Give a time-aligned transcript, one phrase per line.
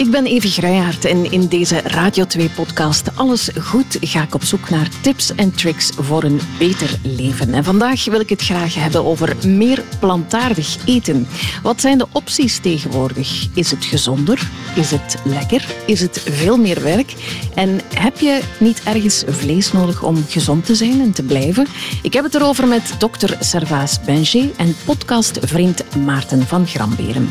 [0.00, 4.70] Ik ben Evi Gruijaert en in deze Radio 2-podcast Alles Goed ga ik op zoek
[4.70, 7.54] naar tips en tricks voor een beter leven.
[7.54, 11.26] En vandaag wil ik het graag hebben over meer plantaardig eten.
[11.62, 13.46] Wat zijn de opties tegenwoordig?
[13.54, 14.50] Is het gezonder?
[14.74, 15.74] Is het lekker?
[15.86, 17.14] Is het veel meer werk?
[17.54, 21.66] En heb je niet ergens vlees nodig om gezond te zijn en te blijven?
[22.02, 27.28] Ik heb het erover met dokter Servaas Benjé en podcastvriend Maarten van Gramberen.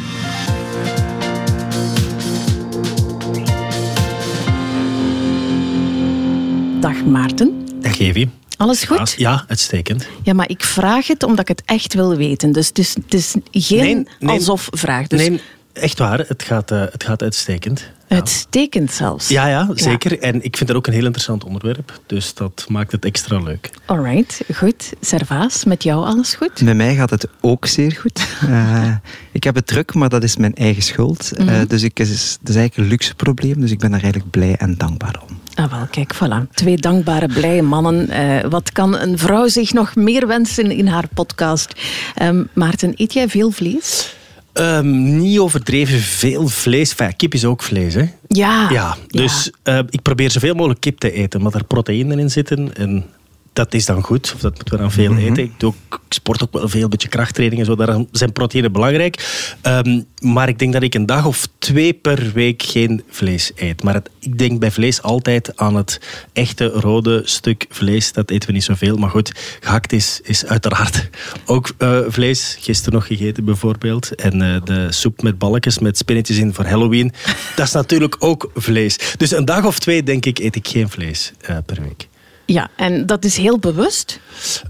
[6.79, 7.65] Dag Maarten.
[7.81, 8.29] Dag Evi.
[8.57, 9.13] Alles goed?
[9.17, 10.07] Ja, uitstekend.
[10.23, 12.51] Ja, maar ik vraag het omdat ik het echt wil weten.
[12.51, 14.35] Dus het is, het is geen Nee, nee.
[14.35, 15.07] alsof-vraag.
[15.07, 15.41] Dus Nee,
[15.73, 16.19] echt waar.
[16.27, 17.89] Het gaat, eh, het gaat uitstekend.
[18.07, 19.27] uitstekend zelfs.
[19.27, 20.19] Ja, ja, zeker.
[20.19, 21.99] En ik vind het ook een heel interessant onderwerp.
[22.05, 23.69] Dus dat maakt het extra leuk.
[23.85, 24.93] Alright, goed.
[25.01, 26.61] Servaas, met jou alles goed?
[26.61, 28.27] Met mij gaat het ook zeer goed.
[28.49, 28.95] Eh,
[29.31, 31.31] ik heb het druk, maar dat is mijn eigen schuld.
[31.31, 31.65] Eh, Mhm.
[31.67, 34.31] dus ik, het is, het is eigenlijk een luxe probleem, dus ik ben daar eigenlijk
[34.31, 35.37] blij en dankbaar om.
[35.59, 36.53] Ah, wel, kijk, voilà.
[36.53, 38.09] Twee dankbare, blije mannen.
[38.09, 41.73] Eh, wat kan een vrouw zich nog meer wensen in haar podcast?
[42.15, 44.15] Ehm, Maarten, eet jij veel vlees?
[44.53, 46.89] Ehm, niet overdreven veel vlees.
[46.89, 48.03] Enfin, kip is ook vlees, hè?
[48.27, 48.69] Ja.
[48.69, 52.75] Ja, dus eh, ik probeer zoveel mogelijk kip te eten, omdat er proteïnen in zitten.
[52.75, 53.05] En
[53.53, 55.43] dat is dan goed, of dat moeten we dan veel eten.
[55.43, 57.75] Ik, doe ook, ik sport ook wel veel, een beetje krachttraining en zo.
[57.75, 59.45] Daar zijn proteïnen belangrijk.
[59.61, 63.83] Ehm, maar ik denk dat ik een dag of twee per week geen vlees eet.
[63.83, 65.99] Maar het- ik denk bij vlees altijd aan het
[66.33, 68.11] echte rode stuk vlees.
[68.13, 68.97] Dat eten we niet zoveel.
[68.97, 71.09] Maar goed, gehakt is, is uiteraard
[71.45, 72.57] ook eh, vlees.
[72.59, 74.15] Gisteren nog gegeten bijvoorbeeld.
[74.15, 77.11] En eh, de soep met balkjes met spinnetjes in voor Halloween.
[77.55, 78.97] Dat is natuurlijk ook vlees.
[79.17, 82.07] Dus een dag of twee, denk ik, eet ik geen vlees eh, per week.
[82.53, 84.19] Ja, en dat is heel bewust.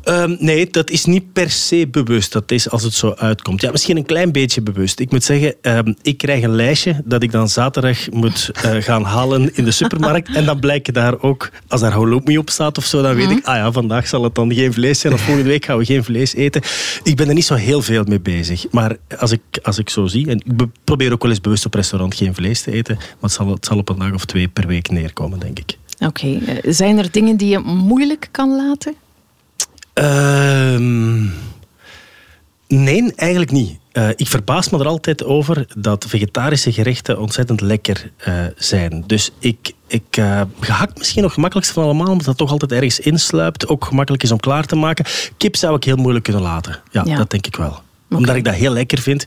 [0.03, 2.31] Ehm, nee, dat is niet per se bewust.
[2.31, 3.61] Dat is als het zo uitkomt.
[3.61, 4.99] Ja, misschien een klein beetje bewust.
[4.99, 9.03] Ik moet zeggen, ehm, ik krijg een lijstje dat ik dan zaterdag moet eh, gaan
[9.03, 10.35] halen in de supermarkt.
[10.35, 13.45] En dan blijkt daar ook, als daar halloumi op staat of zo, dan weet ik,
[13.45, 15.13] ah ja, vandaag zal het dan geen vlees zijn.
[15.13, 16.61] Of volgende week gaan we geen vlees eten.
[17.03, 18.65] Ik ben er niet zo heel veel mee bezig.
[18.71, 21.65] Maar als ik, als ik zo zie, en ik be- probeer ook wel eens bewust
[21.65, 24.25] op restaurant geen vlees te eten, maar het zal, het zal op een dag of
[24.25, 25.77] twee per week neerkomen, denk ik.
[25.99, 28.93] Oké, eh, zijn er dingen die je moeilijk kan laten?
[29.93, 31.23] Ehm,
[32.67, 33.77] nee, eigenlijk niet.
[33.91, 39.03] Eh, ik verbaas me er altijd over dat vegetarische gerechten ontzettend lekker eh, zijn.
[39.07, 42.99] Dus ik, ik eh, gehakt misschien nog gemakkelijkst van allemaal, omdat dat toch altijd ergens
[42.99, 43.67] insluipt.
[43.67, 45.05] Ook gemakkelijk is om klaar te maken.
[45.37, 46.79] Kip zou ik heel moeilijk kunnen laten.
[46.91, 47.17] Ja, Ja.
[47.17, 47.81] dat denk ik wel.
[48.09, 49.25] Omdat ik dat heel lekker vind.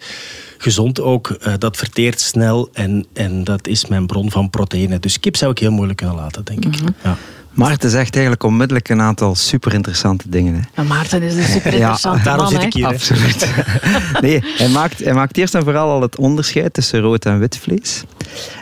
[0.63, 4.99] Gezond ook, eh, dat verteert snel en, en dat is mijn bron van proteïne.
[4.99, 6.75] Dus kip zou ik heel moeilijk kunnen laten, denk ik.
[7.03, 7.17] Ja.
[7.53, 10.55] Maarten zegt eigenlijk onmiddellijk een aantal super interessante dingen.
[10.55, 10.61] Hè.
[10.75, 12.53] Maar Maarten is een super interessante daarom man.
[12.53, 12.87] zit ik hier.
[12.87, 12.93] hè.
[12.93, 13.49] Absoluut.
[14.21, 17.59] nee, hij maakt, hij maakt eerst en vooral al het onderscheid tussen rood en wit
[17.59, 18.03] vlees.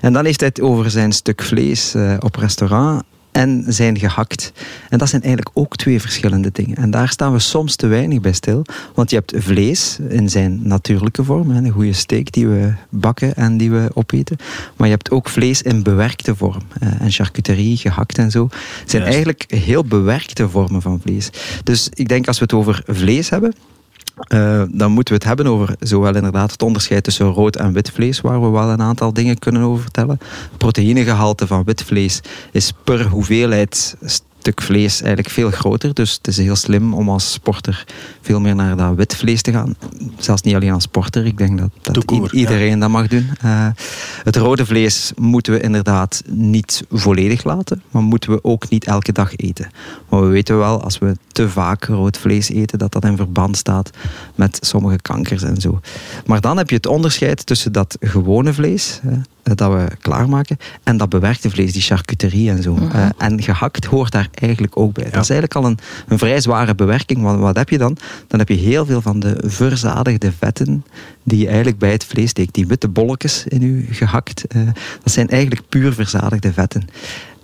[0.00, 3.02] En dan heeft hij het over zijn stuk vlees eh, op restaurant
[3.32, 4.52] en zijn gehakt.
[4.88, 6.76] En dat zijn eigenlijk ook twee verschillende dingen.
[6.76, 8.64] En daar staan we soms te weinig bij stil.
[8.94, 13.56] Want je hebt vlees in zijn natuurlijke vorm, een goede steak die we bakken en
[13.56, 14.36] die we opeten.
[14.76, 16.62] Maar je hebt ook vlees in bewerkte vorm.
[16.80, 18.48] eh, en charcuterie, gehakt en zo.
[18.50, 19.06] zijn Juist.
[19.06, 21.30] eigenlijk heel bewerkte vormen van vlees.
[21.64, 23.54] Dus ik denk als we het over vlees hebben,
[24.28, 27.90] eh, dan moeten we het hebben over zowel inderdaad het onderscheid tussen rood en wit
[27.90, 30.18] vlees, waar we wel een aantal dingen kunnen over vertellen.
[30.20, 32.20] Het proteïnegehalte van wit vlees
[32.52, 33.96] is per hoeveelheid
[34.40, 35.94] stuk vlees eigenlijk veel groter.
[35.94, 37.84] Dus het is heel slim om als sporter
[38.20, 39.74] veel meer naar dat wit vlees te gaan.
[40.18, 43.28] Zelfs niet alleen als sporter, ik denk dat, dat iedereen dat mag doen.
[43.40, 43.66] Eh,
[44.24, 49.12] het rode vlees moeten we inderdaad niet volledig laten, maar moeten we ook niet elke
[49.12, 49.70] dag eten.
[50.08, 53.56] Maar we weten wel, als we te vaak rood vlees eten, dat dat in verband
[53.56, 53.90] staat
[54.34, 55.80] met sommige kankers en zo.
[56.26, 60.96] Maar dan heb je het onderscheid tussen dat gewone vlees, hè, dat we klaarmaken, en
[60.96, 62.76] dat bewerkte vlees, die charcuterie en zo.
[62.92, 65.04] Eh, en gehakt hoort daar eigenlijk ook bij.
[65.04, 65.78] Dat is eigenlijk al een,
[66.08, 67.22] een vrij zware bewerking.
[67.22, 67.96] Want wat heb je dan?
[68.26, 70.84] Dan heb je heel veel van de verzadigde vetten
[71.22, 72.54] die je eigenlijk bij het vlees steekt.
[72.54, 74.60] Die witte bolletjes in je gehakt, eh,
[75.02, 76.88] dat zijn eigenlijk puur verzadigde vetten.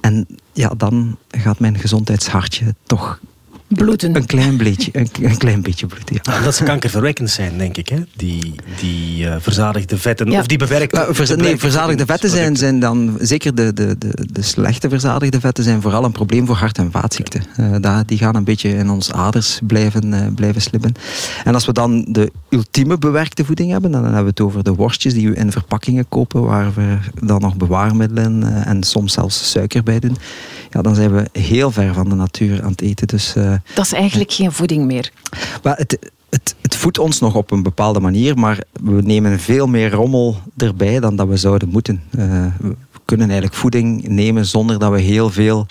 [0.00, 3.20] En ja, dan gaat mijn gezondheidshartje toch
[3.68, 4.16] Bloeden.
[4.16, 6.18] een klein beetje, een, een klein beetje bloeden.
[6.22, 6.36] Ja.
[6.38, 7.88] Omdat ze kankerverwekkend zijn, denk ik.
[7.88, 7.98] Hè?
[8.16, 10.38] Die, die eh, verzadigde vetten, Ja.
[10.40, 11.06] of die bewerkte...
[11.10, 15.64] Verza- nee, verzadigde vetten zijn, zijn dan, zeker de, de, de, de slechte verzadigde vetten,
[15.64, 17.42] zijn vooral een probleem voor hart- en vaatziekten.
[17.56, 20.92] Eh, daar- die gaan een beetje in ons aders blijven, eh, blijven slippen.
[21.44, 24.74] En als we dan de ultieme bewerkte voeding hebben, dan hebben we het over de
[24.74, 29.50] worstjes die we in verpakkingen kopen, waar we dan nog bewaarmiddelen eh, en soms zelfs
[29.50, 30.16] suiker bij doen.
[30.70, 33.06] Ja, dan zijn we heel ver van de natuur aan het eten.
[33.06, 35.10] Dus, eh, Dat is eigenlijk geen voeding meer.
[35.62, 35.98] maar het,
[36.30, 40.36] het, het voedt ons nog op een bepaalde manier, maar we nemen veel meer rommel
[40.56, 42.02] erbij dan dat we zouden moeten.
[42.18, 45.66] Uh, we kunnen eigenlijk voeding nemen zonder dat we heel veel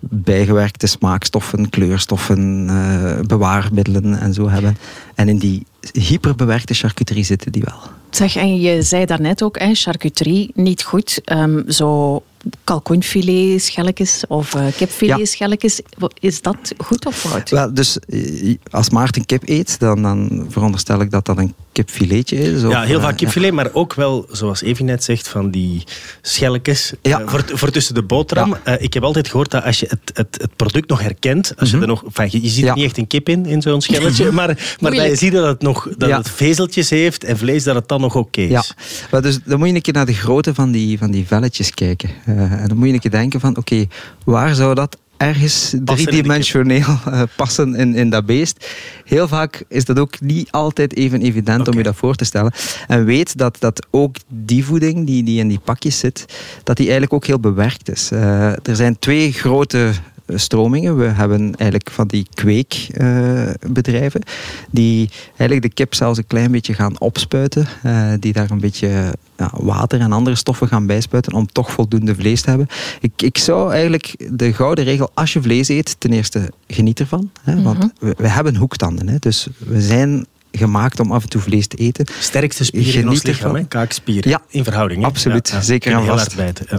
[0.00, 4.76] bijgewerkte smaakstoffen, kleurstoffen, uh, bewaarmiddelen en zo hebben.
[5.14, 7.80] En in die hyperbewerkte charcuterie zitten die wel.
[8.10, 11.20] Zeg, en je zei daarnet ook, hè, charcuterie niet goed.
[11.32, 12.22] Um, zo
[12.64, 15.80] kalkoenfilet schelletjes of uh, kipfilet schelletjes.
[16.20, 17.50] Is dat goed of fout?
[17.50, 21.54] Wel, dus eh, als Maarten kip eet, dan, dan veronderstel ik dat dat een
[21.84, 22.62] kipfiletje is.
[22.62, 25.84] ja, heel vaak kipfilet, maar ook wel, zoals Evie net zegt, van die
[26.22, 27.22] schelletjes ja.
[27.26, 28.56] voor, voor tussen de boterham.
[28.78, 31.76] ik heb altijd gehoord dat als je het, het, het product nog herkent, als je
[31.76, 31.84] mhm.
[31.84, 34.76] er nog, je, je ziet er niet echt een kip in, in zo'n schelletje, maar,
[34.80, 37.88] maar dat je ziet dat het nog dat het vezeltjes heeft en vlees, dat het
[37.88, 38.50] dan nog oké is.
[38.50, 38.64] Ja,
[39.10, 41.74] maar dus dan moet je een keer naar de grootte van die, van die velletjes
[41.74, 42.10] kijken.
[42.28, 43.86] Uh, en dan moet je een keer denken van, oké,
[44.24, 48.66] waar zou dat ergens driedimensioneel uh, passen in, in dat beest.
[49.04, 52.52] Heel vaak is dat ook niet altijd even evident om je dat voor te stellen.
[52.86, 56.24] En weet dat, dat ook die voeding die, die in die pakjes zit,
[56.64, 58.10] dat die eigenlijk ook heel bewerkt is.
[58.12, 59.90] Uh, er zijn twee grote
[60.38, 60.96] stromingen.
[60.96, 64.22] We hebben eigenlijk van die kweekbedrijven
[64.70, 67.66] die eigenlijk de kip zelfs een klein beetje gaan opspuiten.
[67.86, 72.14] Uh, die daar een beetje ja, water en andere stoffen gaan bijspuiten om toch voldoende
[72.14, 72.68] vlees te hebben.
[73.00, 77.30] Ik, ik zou eigenlijk de gouden regel, als je vlees eet, ten eerste geniet ervan.
[77.42, 77.88] Hè, want mhm.
[77.98, 79.08] we, we, hebben hoektanden.
[79.08, 82.06] Hè, dus we zijn gemaakt om af en toe vlees te eten.
[82.20, 84.30] Sterkste spieren in ons lichaam, kaakspieren.
[84.30, 85.04] Ja, in verhouding.
[85.04, 86.36] Absoluut, zeker aan vast.
[86.36, 86.78] Bijten, ja.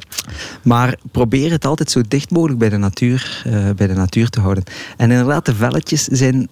[0.62, 4.40] Maar probeer het altijd zo dicht mogelijk bij de, natuur, uh, bij de natuur te
[4.40, 4.64] houden.
[4.98, 6.48] En inderdaad, de velletjes zijn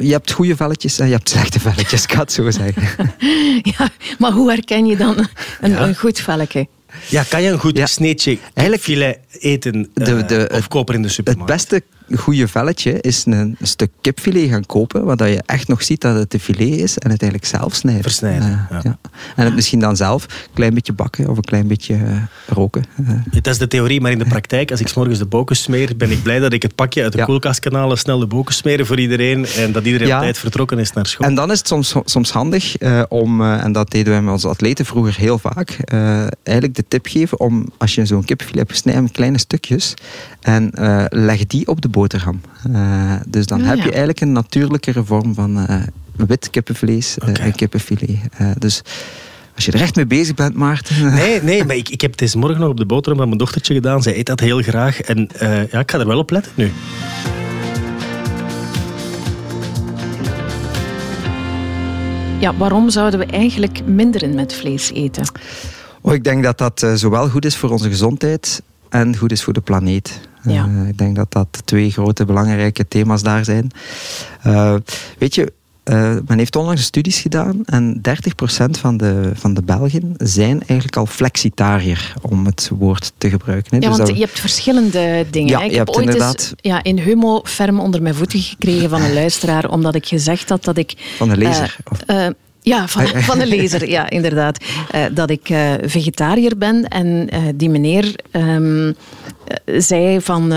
[0.00, 3.12] je hebt goede velletjes en je hebt slechte velletjes, ik het zo zeggen.
[3.78, 3.88] ja,
[4.18, 5.28] maar hoe herken je dan
[5.60, 5.86] een, ja.
[5.86, 6.68] een goed velletje?
[7.08, 7.86] Ja, kan je een goed ja.
[7.86, 8.38] sneetje
[8.80, 11.52] filet eten de, de, uh, of kopen in de supermarkt?
[11.52, 11.82] Het beste
[12.16, 16.30] goede velletje is een, stuk kipfilet gaan kopen, waar je echt nog ziet dat het
[16.30, 18.02] de filet is en het eigenlijk zelf snijden.
[18.02, 18.66] Versnijden.
[18.72, 18.98] Uh, ja.
[19.36, 22.84] En het misschien dan zelf een klein beetje bakken of een klein beetje uh, roken.
[23.30, 25.96] Dat is de theorie, maar in de praktijk, als ik s morgens de boken smeer,
[25.96, 28.98] ben ik blij dat ik het pakje uit de koelkastkanalen snel de boken smeren voor
[28.98, 31.26] iedereen en dat iedereen op tijd vertrokken is naar school.
[31.26, 32.76] En dan is het soms, soms handig
[33.08, 35.76] om, en dat deden wij met onze atleten vroeger heel vaak,
[36.42, 39.94] eigenlijk de tip geven om, als je zo'n kipfilet hebt, snij hem kleine stukjes
[40.40, 40.70] en
[41.08, 42.40] leg die op de boken boterham.
[42.70, 45.82] Uh, dus dan ah, heb je eigenlijk een natuurlijkere vorm van uh,
[46.16, 47.46] wit kippenvlees eh, okay.
[47.46, 48.18] en kippenfilet.
[48.58, 48.82] dus
[49.54, 51.14] als je er echt mee bezig bent, Maarten.
[51.14, 53.38] Nee, nee maar ik, ik heb het deze morgen nog op de boterham van mijn
[53.38, 54.02] dochtertje gedaan.
[54.02, 55.00] Zij eet dat heel graag.
[55.00, 55.28] En
[55.70, 56.72] ja, ik ga er wel op letten nu.
[62.38, 65.32] Ja, waarom zouden we eigenlijk minderen met vlees eten?
[66.00, 69.52] Oh, ik denk dat dat zowel goed is voor onze gezondheid en goed is voor
[69.52, 70.20] de planeet.
[70.42, 70.66] Ja.
[70.66, 73.70] Uh, ik denk dat dat twee grote belangrijke thema's daar zijn.
[74.46, 74.74] Uh,
[75.18, 75.52] weet je,
[75.84, 80.96] uh, men heeft onlangs studies gedaan en 30% van de, van de Belgen zijn eigenlijk
[80.96, 83.70] al flexitariër, om het woord te gebruiken.
[83.70, 83.82] Hè.
[83.82, 85.48] Ja, dus want je hebt verschillende dingen.
[85.48, 86.38] Ja, ik heb ooit inderdaad...
[86.38, 90.48] eens ja, in Humo ferm onder mijn voeten gekregen van een luisteraar, omdat ik gezegd
[90.48, 91.14] had dat ik...
[91.16, 91.76] Van de lezer?
[92.62, 94.64] Ja, van, van de lezer, ja, inderdaad.
[94.94, 98.96] Uh, dat ik uh, vegetariër ben en uh, die meneer um,
[99.64, 100.48] zei van...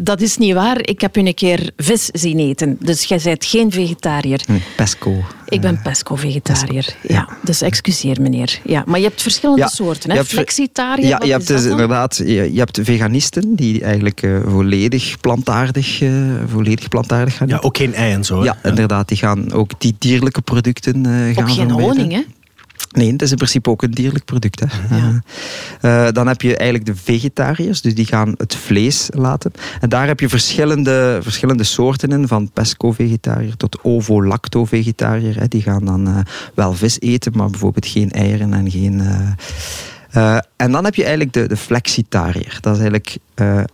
[0.00, 2.76] dat is niet waar, ik heb u een keer vis zien eten.
[2.80, 4.40] Dus jij bent geen vegetariër.
[4.76, 5.24] Pesco.
[5.48, 7.28] Ik ben pesco-vegetariër, ja.
[7.42, 8.60] Dus excuseer meneer.
[8.64, 10.24] Ja, maar je hebt verschillende ja, soorten, hè?
[10.24, 12.16] Flexitariër, Ja, je hebt dus inderdaad...
[12.16, 16.02] Je, je, hebt veganisten die eigenlijk volledig plantaardig,
[16.46, 18.44] volledig plantaardig gaan Ja, ook geen ei en zo.
[18.44, 19.08] Ja, inderdaad.
[19.08, 22.22] Die gaan ook die dierlijke producten gaan Ook geen honing, hè?
[22.88, 24.60] Nee, het is in principe ook een dierlijk product.
[24.60, 24.96] Hè.
[24.96, 25.22] Ja.
[26.06, 29.52] Uh, dan heb je eigenlijk de vegetariërs, dus die gaan het vlees laten.
[29.80, 35.48] En daar heb je verschillende, verschillende soorten in, van pesco-vegetariër tot ovo-lacto-vegetariër.
[35.48, 36.18] Die gaan dan uh,
[36.54, 39.00] wel vis eten, maar bijvoorbeeld geen eieren en geen...
[40.16, 42.58] Uh, en dan heb je eigenlijk de, de flexitariër.
[42.60, 43.16] Dat is eigenlijk,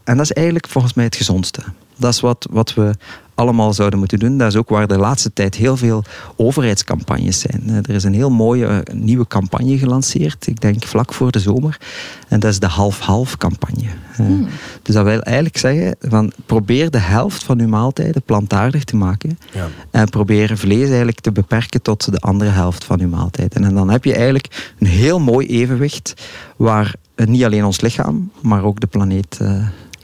[0.04, 1.62] en dat is eigenlijk volgens mij het gezondste.
[1.97, 2.94] Dat is wat, wat we
[3.35, 4.38] allemaal zouden moeten doen.
[4.38, 6.05] Dat is ook waar de laatste tijd heel veel
[6.37, 7.62] overheidscampagnes zijn.
[7.67, 11.38] Eh, er is een heel mooie eh, nieuwe campagne gelanceerd, ik denk vlak voor de
[11.38, 11.81] zomer.
[12.29, 13.88] En dat is de half-half campagne.
[14.12, 14.47] Eh, hmm.
[14.83, 19.38] Dus dat wil eigenlijk zeggen, van probeer de helft van uw maaltijden plantaardig te maken.
[19.53, 19.69] Ja.
[19.91, 23.64] En probeer vlees eigenlijk te beperken tot de andere helft van uw maaltijden.
[23.64, 26.14] En dan heb je eigenlijk een heel mooi evenwicht
[26.57, 29.38] waar niet alleen ons lichaam, maar ook de planeet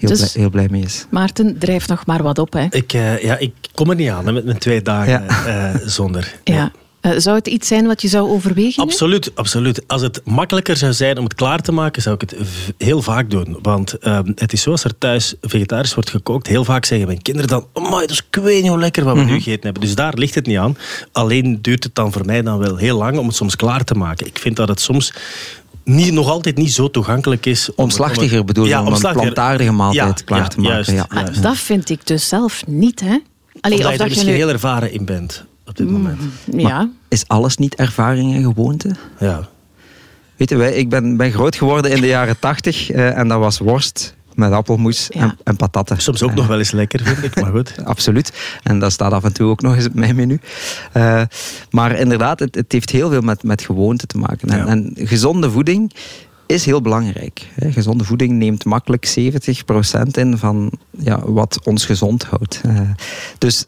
[0.01, 1.07] heel, dus, blij, heel blij mee is.
[1.11, 2.53] Maarten, drijf nog maar wat op.
[2.53, 2.67] Hè.
[2.71, 5.75] Ik, uh, ja, ik kom er niet aan met mijn twee dagen ja.
[5.75, 6.35] uh, zonder.
[6.45, 6.73] Ja.
[7.03, 8.83] Uh, zou het iets zijn wat je zou overwegen?
[8.83, 9.83] Absoluut, absoluut.
[9.87, 12.37] Als het makkelijker zou zijn om het klaar te maken, zou ik het
[12.79, 13.59] heel vaak doen.
[13.63, 17.23] Want uh, het is zo, als er thuis vegetarisch wordt gekookt, heel vaak zeggen mijn
[17.23, 19.35] kinderen dan, oh dat is ik weet niet hoe lekker wat we mm -hmm.
[19.35, 19.83] nu gegeten hebben.
[19.83, 20.77] Dus daar ligt het niet aan.
[21.13, 23.95] Alleen duurt het dan voor mij dan wel heel lang om het soms klaar te
[23.95, 24.27] maken.
[24.27, 25.13] Ik vind dat het soms
[25.85, 27.69] niet, nog altijd niet zo toegankelijk is.
[27.69, 30.95] Om, omslachtiger bedoel je, ja, om een plantaardige maaltijd ja, klaar te maken.
[30.95, 31.41] Juist, ja.
[31.41, 33.19] Dat vind ik dus zelf niet, hè?
[33.61, 34.35] Allee, of, dat je er misschien nu...
[34.35, 36.21] heel ervaren in bent op dit moment.
[36.21, 36.91] Mm, ja.
[37.09, 38.91] is alles niet ervaring en gewoonte?
[39.19, 39.49] Ja.
[40.37, 43.59] Weet je, ik ben, ben groot geworden in de jaren tachtig uh, en dat was
[43.59, 46.01] worst met appelmoes en, en, patatten.
[46.01, 47.75] Soms ook nog wel eens lekker, vind ik, maar goed.
[47.85, 48.59] Absoluut.
[48.63, 50.41] En dat staat af en toe ook nog eens op mijn menu.
[50.97, 51.23] Uh,
[51.71, 54.49] maar inderdaad, het, het, heeft heel veel met, met gewoonte te maken.
[54.49, 55.93] En, en gezonde voeding
[56.47, 57.47] is heel belangrijk.
[57.57, 62.61] Gezonde voeding neemt makkelijk 70% in van ja, wat ons gezond houdt.
[62.67, 62.81] Uh,
[63.39, 63.65] dus,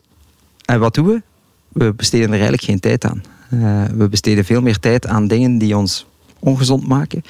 [0.65, 1.23] en wat doen we?
[1.69, 3.23] We besteden er eigenlijk geen tijd aan.
[3.51, 6.07] Uh, we besteden veel meer tijd aan dingen die ons
[6.43, 7.23] ongezond maken.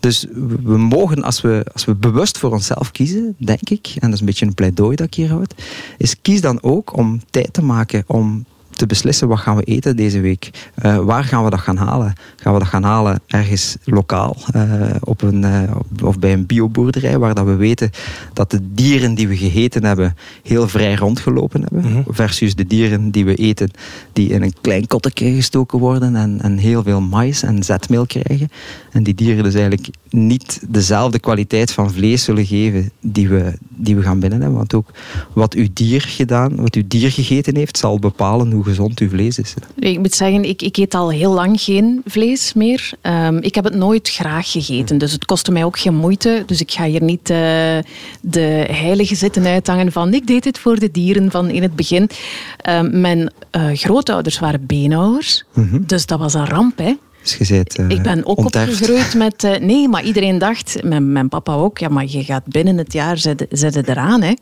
[0.00, 0.26] Dus
[0.64, 4.20] we mogen, als we, als we bewust voor onszelf kiezen, denk ik, en dat is
[4.20, 5.54] een beetje een pleidooi dat ik hier houd,
[5.98, 8.44] is kies dan ook om tijd te maken om
[8.80, 10.50] te beslissen wat gaan we eten deze week.
[10.82, 12.12] Uh, waar gaan we dat gaan halen?
[12.36, 15.62] Gaan we dat gaan halen ergens lokaal uh, op een, uh,
[16.04, 17.90] of bij een bioboerderij waar dat we weten
[18.32, 21.82] dat de dieren die we gegeten hebben heel vrij rondgelopen hebben.
[21.82, 22.04] Mm -hmm.
[22.08, 23.70] Versus de dieren die we eten
[24.12, 28.48] die in een klein kottetje gestoken worden en, en heel veel mais en zetmeel krijgen.
[28.90, 33.96] En die dieren dus eigenlijk niet dezelfde kwaliteit van vlees zullen geven die we, die
[33.96, 34.58] we gaan binnen hebben.
[34.58, 34.90] Want ook
[35.32, 39.38] wat uw dier gedaan, wat uw dier gegeten heeft, zal bepalen hoe gezond uw vlees
[39.38, 39.54] is.
[39.78, 42.90] Ik moet zeggen, ik, ik eet al heel lang geen vlees meer.
[43.02, 46.42] Um, ik heb het nooit graag gegeten, dus het kostte mij ook geen moeite.
[46.46, 47.36] Dus ik ga hier niet uh,
[48.20, 52.10] de heilige zitten uithangen van ik deed het voor de dieren van in het begin.
[52.68, 55.86] Um, mijn uh, grootouders waren beenhouwers, mm -hmm.
[55.86, 56.94] dus dat was een ramp, hè.
[57.22, 58.72] Dus je uh, ik ben ook onterfd.
[58.72, 59.44] opgegroeid met...
[59.44, 62.92] Uh, nee, maar iedereen dacht, mijn, mijn papa ook, ja, maar je gaat binnen het
[62.92, 63.18] jaar
[63.50, 64.22] zetten eraan.
[64.22, 64.34] Hè.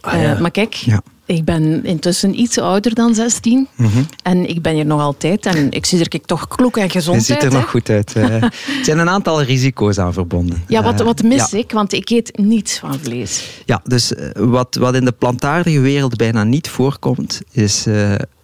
[0.00, 0.34] Ah, ja.
[0.34, 1.02] uh, maar kijk, ja.
[1.30, 3.68] Ik ben intussen iets ouder dan 16.
[3.76, 4.06] Mm -hmm.
[4.22, 5.46] En ik ben hier nog altijd.
[5.46, 7.26] En ik zie er kijk, toch kloek en gezond uit.
[7.26, 7.58] Je ziet er hè?
[7.58, 8.14] nog goed uit.
[8.14, 10.64] er zijn een aantal risico's aan verbonden.
[10.66, 11.58] Ja, wat, wat mis ja.
[11.58, 11.72] ik?
[11.72, 13.62] Want ik eet niets van vlees.
[13.64, 17.86] Ja, dus wat, wat in de plantaardige wereld bijna niet voorkomt, is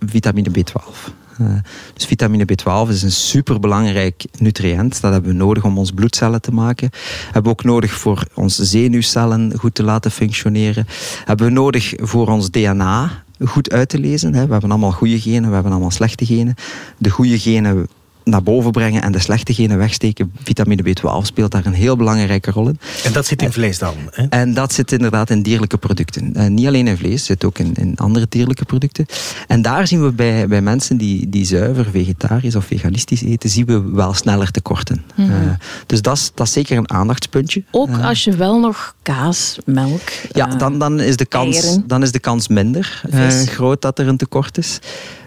[0.00, 1.25] vitamine B12.
[1.40, 1.48] Uh,
[1.94, 5.00] dus vitamine B12 is een superbelangrijk nutriënt.
[5.00, 6.90] Dat hebben we nodig om ons bloedcellen te maken.
[7.24, 10.86] Hebben we ook nodig voor onze zenuwcellen goed te laten functioneren.
[11.24, 14.32] Hebben we nodig voor ons DNA goed uit te lezen.
[14.32, 16.54] We hebben allemaal goede genen, we hebben allemaal slechte genen.
[16.98, 17.88] De goede genen
[18.26, 20.32] naar boven brengen en de slechte genen wegsteken.
[20.42, 22.78] Vitamine B12 speelt daar een heel belangrijke rol in.
[23.04, 23.94] En dat zit in vlees dan?
[24.10, 24.26] Hè?
[24.28, 26.34] En dat zit inderdaad in dierlijke producten.
[26.34, 29.06] En niet alleen in vlees, zit ook in, in andere dierlijke producten.
[29.46, 33.66] En daar zien we bij, bij mensen die, die zuiver vegetarisch of veganistisch eten, zien
[33.66, 35.04] we wel sneller tekorten.
[35.14, 35.42] Mm -hmm.
[35.42, 35.50] uh,
[35.86, 37.64] dus dat is, zeker een aandachtspuntje.
[37.70, 40.00] Ook uh, als je wel nog kaas, melk...
[40.32, 43.02] Ja, uh, dan, dan, is de kans, dan is de kans minder
[43.46, 44.78] groot dat er een tekort is.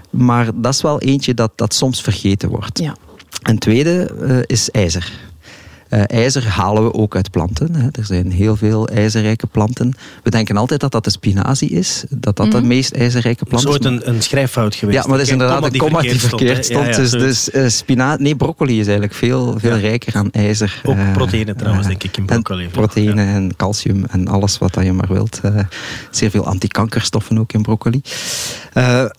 [0.09, 2.79] Maar dat is wel eentje dat, dat soms vergeten wordt.
[2.79, 2.95] Ja.
[3.43, 5.28] Een tweede uh, is ijzer.
[5.89, 7.75] Uh, ijzer halen we ook uit planten.
[7.75, 7.87] Hè.
[7.91, 9.93] Er zijn heel veel ijzerrijke planten.
[10.23, 12.03] We denken altijd dat dat de spinazie is.
[12.09, 12.61] Dat dat mm -hmm.
[12.61, 13.73] de meest ijzerrijke plant is.
[13.73, 14.97] Het is ooit een, een schrijffout geweest.
[14.97, 16.85] Ja, maar dat is inderdaad een komma die verkeerd stond.
[16.85, 20.81] Ja, ja, dus dus uh, spina nee, broccoli is eigenlijk veel, veel rijker aan ijzer.
[20.83, 22.63] Ook proteïne trouwens, denk ik, in broccoli.
[22.63, 25.41] En proteïne en calcium en alles wat je maar wilt.
[26.11, 28.01] Zeer veel antikankerstoffen ook in broccoli.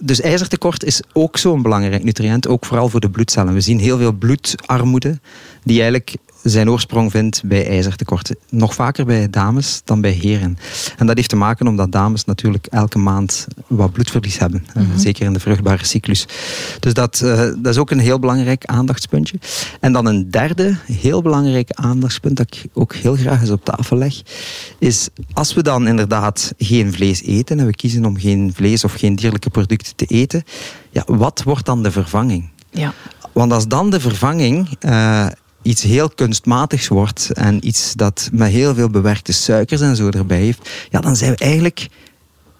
[0.02, 2.48] dus ijzertekort is ook zo'n belangrijk nutriënt.
[2.48, 3.54] Ook vooral voor de bloedcellen.
[3.54, 5.18] We zien heel veel bloedarmoede
[5.64, 8.36] die eigenlijk zijn oorsprong vindt bij ijzertekorten.
[8.48, 10.58] Nog vaker bij dames dan bij heren.
[10.96, 14.66] En dat heeft te maken omdat dames natuurlijk elke maand wat bloedverlies hebben.
[14.74, 14.98] Mm -hmm.
[14.98, 16.26] Zeker in de vruchtbare cyclus.
[16.80, 19.38] Dus dat, uh, dat is ook een heel belangrijk aandachtspuntje.
[19.80, 23.96] En dan een derde heel belangrijk aandachtspunt dat ik ook heel graag eens op tafel
[23.96, 24.22] leg.
[24.78, 28.94] Is als we dan inderdaad geen vlees eten en we kiezen om geen vlees of
[28.94, 30.44] geen dierlijke producten te eten.
[30.90, 32.48] Ja, wat wordt dan de vervanging?
[32.70, 32.94] Ja.
[33.32, 35.26] Want als dan de vervanging uh,
[35.62, 40.40] iets heel kunstmatigs wordt en iets dat met heel veel bewerkte suikers en zo erbij
[40.40, 41.88] heeft, ja, dan zijn we eigenlijk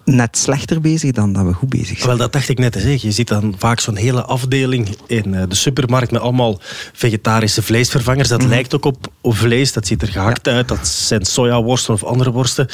[0.05, 2.09] net slechter bezig dan dat we goed bezig zijn.
[2.09, 3.09] Wel, dat dacht ik net te zeggen.
[3.09, 6.61] Je ziet dan vaak zo'n hele afdeling in de supermarkt met allemaal
[6.93, 8.29] vegetarische vleesvervangers.
[8.29, 8.49] Dat mm.
[8.49, 10.53] lijkt ook op, vlees, dat ziet er gehakt ja.
[10.53, 10.69] uit.
[10.69, 12.69] Dat zijn sojaworsten of andere worsten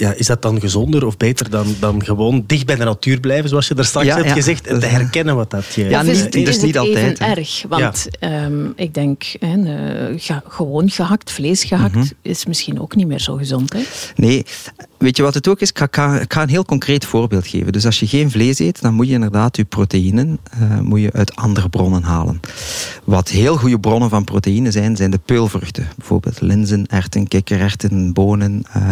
[0.00, 3.48] ja, is dat dan gezonder of beter dan, dan gewoon dicht bij de natuur blijven,
[3.48, 4.34] zoals je daar straks ja, hebt ja.
[4.34, 5.88] gezegd, en te herkennen wat dat je...
[5.88, 7.18] Ja, is, niet, is, is niet altijd.
[7.18, 9.56] erg, want um, ik denk, hè,
[10.18, 12.10] ga, gewoon gehakt, vlees gehakt, mm -hmm.
[12.22, 13.72] is misschien ook niet meer zo gezond.
[13.72, 13.80] Hè?
[14.14, 14.46] Nee,
[15.00, 15.68] weet je wat het ook is?
[15.68, 17.72] Ik ga, een heel concreet voorbeeld geven.
[17.72, 21.12] Dus als je geen vlees eet, dan moet je inderdaad je proteïnen uh, moet je
[21.12, 22.40] uit andere bronnen halen.
[23.04, 25.88] Wat heel goede bronnen van proteïne zijn, zijn de peulvruchten.
[25.96, 28.62] Bijvoorbeeld linzen, erwten, kikkererwten, bonen.
[28.76, 28.90] Uh,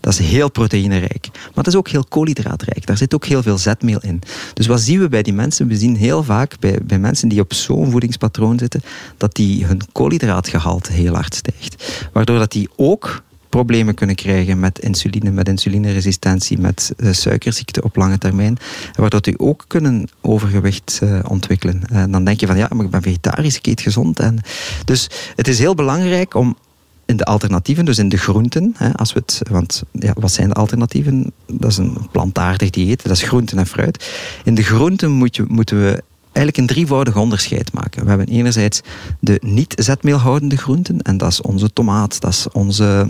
[0.00, 1.28] dat is heel proteïnerijk.
[1.32, 2.86] Maar het is ook heel koolhydraatrijk.
[2.86, 4.20] Daar zit ook heel veel zetmeel in.
[4.54, 5.66] Dus wat zien we bij die mensen?
[5.66, 8.82] We zien heel vaak bij, bij mensen die op zo'n voedingspatroon zitten,
[9.16, 12.08] dat die hun koolhydraatgehalte heel hard stijgt.
[12.12, 17.96] Waardoor dat die ook problemen kunnen krijgen met insuline, met insulineresistentie, met uh, suikerziekte op
[17.96, 18.58] lange termijn.
[18.94, 21.82] Waardoor die ook kunnen overgewicht uh, ontwikkelen.
[21.88, 24.20] En dan denk je van ja, maar ik ben vegetarisch, ik eet gezond.
[24.20, 24.38] En
[24.84, 26.56] dus het is heel belangrijk om
[27.04, 30.48] in de alternatieven, dus in de groenten, hè, als we het, want ja, wat zijn
[30.48, 31.32] de alternatieven?
[31.46, 34.10] Dat is een plantaardig dieet, dat is groenten en fruit.
[34.44, 38.02] In de groenten moet je, moeten we eigenlijk een drievoudig onderscheid maken.
[38.02, 38.80] We hebben enerzijds
[39.20, 43.06] de niet-zetmeelhoudende groenten, en dat is onze tomaat, dat is onze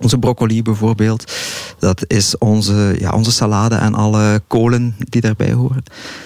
[0.00, 1.32] onze broccoli bijvoorbeeld.
[1.78, 5.82] Dat is onze, ja, onze salade en alle kolen die daarbij horen.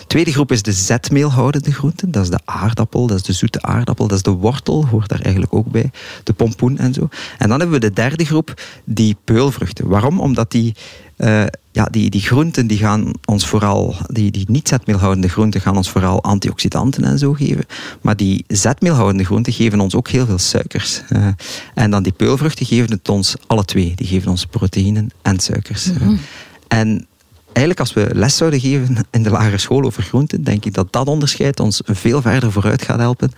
[0.07, 2.11] Tweede groep is de zetmeelhoudende groenten.
[2.11, 5.21] Dat is de aardappel, dat is de zoete aardappel, dat is de wortel, hoort daar
[5.21, 5.91] eigenlijk ook bij.
[6.23, 7.09] De pompoen en zo.
[7.39, 9.89] En dan hebben we de derde groep, die peulvruchten.
[9.89, 10.21] Waarom?
[10.21, 10.75] Omdat die
[11.17, 15.77] uh, ja, die, die groenten die gaan ons vooral, die, die niet zetmeelhoudende groenten gaan
[15.77, 17.65] ons vooral antioxidanten en zo geven.
[18.01, 21.03] Maar die zetmeelhoudende groenten geven ons ook heel veel suikers.
[21.13, 21.27] Uh,
[21.75, 23.93] en dan die peulvruchten geven het ons alle twee.
[23.95, 25.87] Die geven ons proteïnen en suikers.
[25.87, 26.19] Mm -hmm.
[26.69, 27.07] en
[27.45, 30.93] eigenlijk als we les zouden geven in de lagere school over groenten, denk ik dat
[30.93, 33.33] dat onderscheid ons veel verder vooruit gaat helpen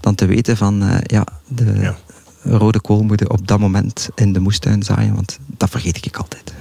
[0.00, 1.98] dan te weten van uh, ja, de, ja
[2.42, 6.52] rode kool moeten op dat moment in de moestuin zaaien, want dat vergeet ik altijd.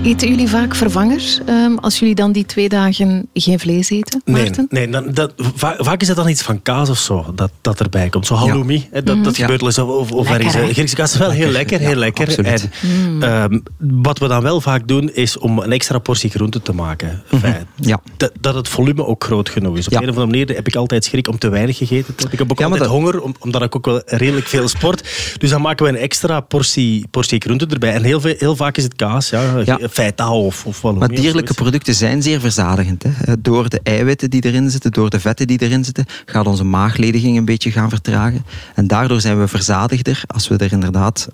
[0.00, 4.66] Eten jullie vaak vervangers um, als jullie dan die twee dagen geen vlees eten, Maarten?
[4.68, 7.80] Nee, nee dan, dat, vaak, is dat dan iets van kaas of zo dat, dat
[7.80, 8.26] erbij komt.
[8.26, 9.00] Zo halloumi, ja.
[9.00, 9.22] dat, mm.
[9.22, 9.78] dat gebeurt wel eens.
[9.78, 12.44] Of, of ergens, Griekse kaas is wel heel lekker, heel lekker.
[12.44, 13.22] En, mm.
[13.22, 17.22] um, wat we dan wel vaak doen, is om een extra portie groente te maken.
[17.30, 17.54] Mm -hmm.
[17.76, 18.00] ja.
[18.16, 19.86] dat, dat het volume ook groot genoeg is.
[19.86, 22.14] Op een of andere manier heb ik altijd schrik om te weinig gegeten.
[22.30, 22.90] Ik heb ook altijd dat...
[22.90, 25.34] honger, omdat ik ook wel redelijk veel sport.
[25.38, 27.92] Dus dan maken we een extra portie, portie groente erbij.
[27.92, 29.81] En heel, veel, heel vaak is het kaas, ja ja.
[29.90, 33.02] Feta of, of wat Maar dierlijke producten zijn zeer verzadigend.
[33.02, 33.10] Hè.
[33.24, 36.64] Eh, door de eiwitten die erin zitten, door de vetten die erin zitten, gaat onze
[36.64, 38.44] maaglediging een beetje gaan vertragen.
[38.74, 41.28] En daardoor zijn we verzadigder als we er inderdaad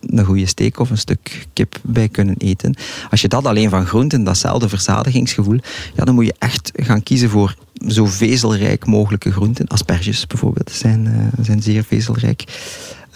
[0.00, 2.74] een goede steak of een stuk kip bij kunnen eten.
[3.10, 5.58] Als je dat alleen van groenten, datzelfde verzadigingsgevoel,
[5.94, 7.56] ja, dan moet je echt gaan kiezen voor
[7.88, 9.66] zo vezelrijk mogelijke groenten.
[9.66, 12.44] Asperges bijvoorbeeld zijn, uh, zijn zeer vezelrijk.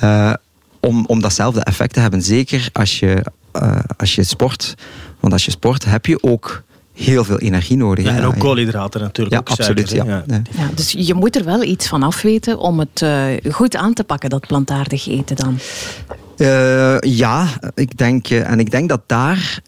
[0.02, 0.33] Uh,
[0.80, 2.22] om, om datzelfde effect te hebben.
[2.22, 3.24] Zeker als je,
[3.62, 4.74] uh, als je sport.
[5.20, 6.62] Want als je sport heb je ook
[6.92, 8.04] heel veel energie nodig.
[8.04, 9.48] Ja, en ook koolhydraten natuurlijk.
[9.48, 9.90] Ja, absoluut.
[9.90, 10.04] ja.
[10.04, 10.24] Ja.
[10.26, 10.68] ja.
[10.74, 14.30] dus je moet er wel iets van afweten om het uh, goed aan te pakken,
[14.30, 15.58] dat plantaardig eten dan.
[16.36, 19.60] Uh, ja, ik denk, en ik denk dat daar,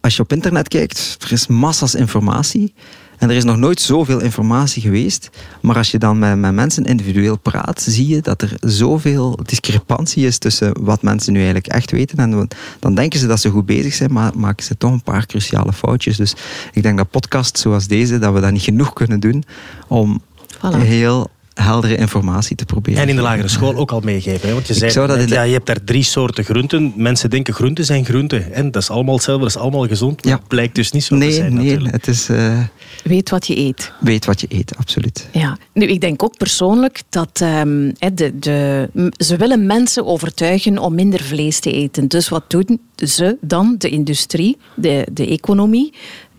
[0.00, 2.74] als je op internet kijkt, er is massas informatie.
[3.22, 5.30] En er is nog nooit zoveel informatie geweest.
[5.60, 10.26] Maar als je dan met, met mensen individueel praat, zie je dat er zoveel discrepantie
[10.26, 12.18] is tussen wat mensen nu eigenlijk echt weten.
[12.18, 15.26] En dan denken ze dat ze goed bezig zijn, maar maken ze toch een paar
[15.26, 16.16] cruciale foutjes.
[16.16, 16.34] Dus
[16.72, 19.44] ik denk dat podcasts zoals deze, dat we dat niet genoeg kunnen doen
[19.88, 20.22] om
[20.56, 20.76] voilà.
[20.76, 23.02] heel heldere informatie te proberen.
[23.02, 24.48] En in de lagere school ook al meegeven.
[24.48, 24.54] Hè?
[24.54, 26.92] Want je zei, net, ja, je hebt daar drie soorten groenten.
[26.96, 28.52] Mensen denken groenten zijn groenten.
[28.52, 30.24] En dat is allemaal hetzelfde, dat is allemaal gezond.
[30.24, 30.40] Maar ja.
[30.48, 32.28] blijkt dus niet zo nee, te zijn Nee, het is...
[32.28, 32.58] Uh,
[33.04, 33.92] weet wat je eet.
[34.00, 35.28] Weet wat je eet, absoluut.
[35.32, 35.58] Ja.
[35.72, 41.20] Nu, ik denk ook persoonlijk dat um, de, de, ze willen mensen overtuigen om minder
[41.20, 42.08] vlees te eten.
[42.08, 45.92] Dus wat doen ze dan, de industrie, de, de economie?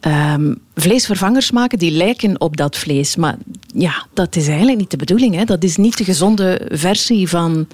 [0.06, 3.16] Um, vleesvervangers maken die lijken op dat vlees.
[3.16, 3.38] Maar
[3.74, 5.36] ja, dat is eigenlijk niet de bedoeling.
[5.36, 5.44] Hè?
[5.44, 7.68] Dat is niet de gezonde versie van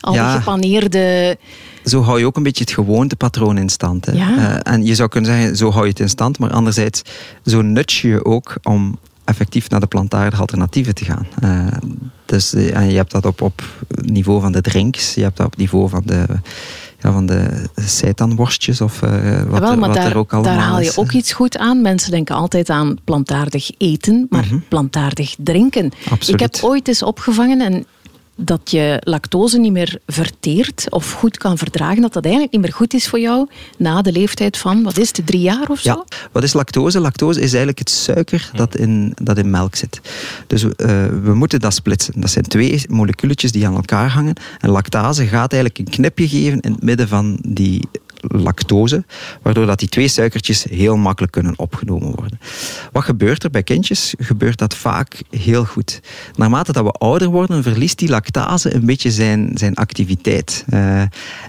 [0.00, 0.38] al ja.
[0.38, 1.36] gepaneerde...
[1.84, 4.06] Zo hou je ook een beetje het gewoontepatroon in stand.
[4.06, 4.12] Hè?
[4.12, 4.36] Ja.
[4.36, 6.38] Uh, en je zou kunnen zeggen, zo hou je het in stand.
[6.38, 7.02] Maar anderzijds,
[7.44, 11.26] zo nut je ook om effectief naar de plantaardige alternatieven te gaan.
[11.44, 11.66] Uh,
[12.26, 15.46] dus, uh, en je hebt dat op, op niveau van de drinks, je hebt dat
[15.46, 16.26] op niveau van de
[17.02, 19.10] ja, van de seitanworstjes of uh,
[19.42, 20.96] wat, wel, wat daar, er ook allemaal Daar haal je is.
[20.98, 21.82] ook iets goed aan.
[21.82, 24.64] Mensen denken altijd aan plantaardig eten, maar mm -hmm.
[24.68, 25.90] plantaardig drinken.
[26.10, 26.40] Absoluut.
[26.40, 27.86] Ik heb ooit eens opgevangen en
[28.36, 32.72] dat je lactose niet meer verteert of goed kan verdragen, dat dat eigenlijk niet meer
[32.72, 35.90] goed is voor jou na de leeftijd van, wat is het, drie jaar of zo?
[35.90, 37.00] Ja, wat is lactose?
[37.00, 40.00] Lactose is eigenlijk het suiker dat in, dat in melk zit.
[40.46, 40.70] Dus uh,
[41.22, 42.20] we moeten dat splitsen.
[42.20, 44.34] Dat zijn twee moleculetjes die aan elkaar hangen.
[44.60, 47.88] En lactase gaat eigenlijk een knipje geven in het midden van die
[48.28, 49.04] lactose,
[49.42, 52.38] waardoor dat die twee suikertjes heel makkelijk kunnen opgenomen worden.
[52.92, 54.14] wat gebeurt er bij kindjes?
[54.18, 56.00] Gebeurt dat vaak heel goed.
[56.36, 60.64] Naarmate dat we ouder worden, verliest die lactase een beetje zijn, zijn activiteit.
[60.72, 61.00] Uh,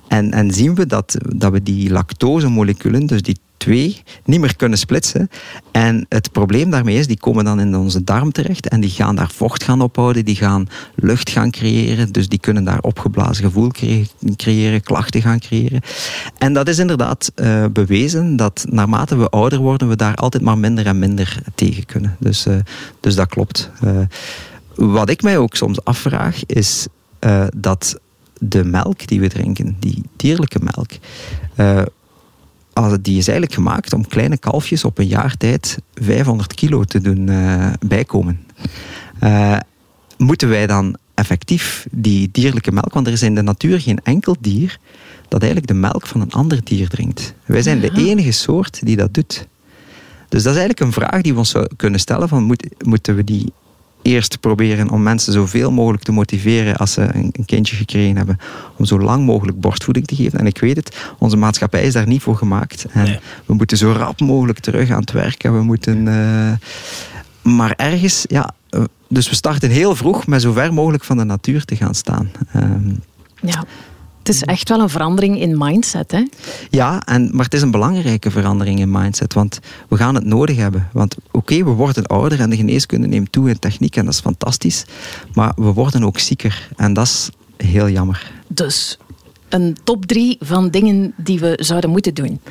[0.07, 4.77] en, en zien we dat, dat we die lactosemoleculen, dus die twee niet meer kunnen
[4.77, 5.29] splitsen.
[5.71, 9.15] En het probleem daarmee is, die komen dan in onze darm terecht en die gaan
[9.15, 13.71] daar vocht gaan ophouden, die gaan lucht gaan creëren, dus die kunnen daar opgeblazen gevoel
[14.35, 15.81] creëren, klachten gaan creëren.
[16.37, 20.57] En dat is inderdaad uh, bewezen dat naarmate we ouder worden, we daar altijd maar
[20.57, 22.15] minder en minder tegen kunnen.
[22.19, 22.55] Dus, uh,
[22.99, 23.69] dus dat klopt.
[23.83, 23.99] Uh,
[24.75, 26.87] wat ik mij ook soms afvraag, is
[27.55, 27.99] dat
[28.39, 30.91] de melk die we drinken, die dierlijke melk,
[33.01, 37.29] die is eigenlijk gemaakt om kleine kalfjes op een jaar tijd 500 kilo te doen
[37.29, 38.39] uh, bijkomen.
[39.23, 39.57] Uh,
[40.17, 44.35] moeten wij dan effectief die dierlijke melk, want er is in de natuur geen enkel
[44.39, 44.77] dier
[45.27, 47.33] dat eigenlijk de melk van een ander dier drinkt.
[47.45, 49.47] Wij zijn de enige soort die dat doet.
[50.29, 53.23] Dus dat is eigenlijk een vraag die we ons kunnen stellen: van, moet, moeten we
[53.23, 53.53] die
[54.03, 58.37] eerst proberen om mensen zoveel mogelijk te motiveren als ze een, kindje gekregen hebben,
[58.77, 60.39] om zo lang mogelijk borstvoeding te geven.
[60.39, 62.85] En ik weet het, onze maatschappij is daar niet voor gemaakt.
[62.91, 65.57] En we moeten zo rap mogelijk terug aan het werken.
[65.57, 66.05] We moeten.
[66.05, 66.51] Uh,
[67.41, 68.53] maar ergens, ja.
[68.69, 71.95] Eh, dus we starten heel vroeg met zo ver mogelijk van de natuur te gaan
[71.95, 72.31] staan.
[72.53, 72.89] Ehm,
[73.41, 73.63] ja.
[74.23, 76.27] Het is echt wel een verandering in mindset, hè?
[76.69, 79.59] Ja, en, maar het is een belangrijke verandering in mindset, want
[79.89, 80.89] we gaan het nodig hebben.
[80.91, 84.19] Want oké, we worden ouder en de geneeskunde neemt toe in techniek en dat is
[84.19, 84.85] fantastisch,
[85.33, 88.31] maar we worden ook zieker en dat is heel jammer.
[88.47, 88.97] Dus
[89.49, 92.41] een top drie van dingen die we zouden moeten doen?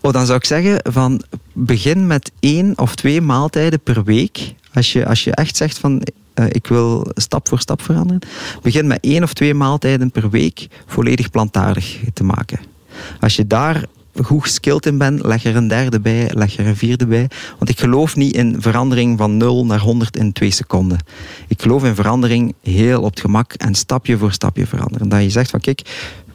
[0.00, 4.54] Oh, dan zou ik zeggen van begin met één of twee maaltijden per week.
[4.72, 6.02] Als je, als je echt zegt van
[6.38, 8.22] uh, ik wil stap voor stap veranderen.
[8.62, 12.58] Begin met één of twee maaltijden per week volledig plantaardig te maken.
[13.20, 13.84] Als je daar
[14.22, 17.30] goed geskild in bent, leg er een derde bij, leg er een vierde bij.
[17.58, 20.98] Want ik geloof niet in verandering van 0 naar 100 in twee seconden.
[21.48, 25.08] Ik geloof in verandering heel op het gemak en stapje voor stapje veranderen.
[25.08, 25.82] Dat je zegt van kijk,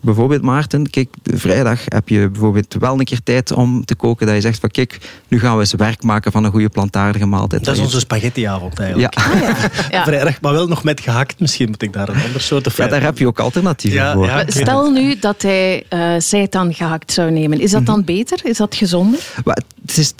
[0.03, 4.25] bijvoorbeeld Maarten, kijk, vrijdag heb je bijvoorbeeld wel een keer tijd om te koken.
[4.25, 7.25] Dat je zegt van kijk, nu gaan we eens werk maken van een goede plantaardige
[7.25, 7.65] maaltijd.
[7.65, 9.15] Dat is onze spaghettiavond eigenlijk.
[9.15, 9.21] Ja.
[9.33, 10.03] Ah, ja.
[10.03, 11.39] vrijdag, maar wel nog met gehakt.
[11.39, 14.43] Misschien moet ik daar een ander soort of Ja, daar heb je ook alternatieven voor.
[14.47, 17.59] Stel nu dat hij uh, seitan gehakt zou nemen.
[17.59, 18.05] Is dat dan mhm.
[18.05, 18.39] beter?
[18.43, 19.19] Is dat gezonder?
[19.45, 20.13] Maar het is,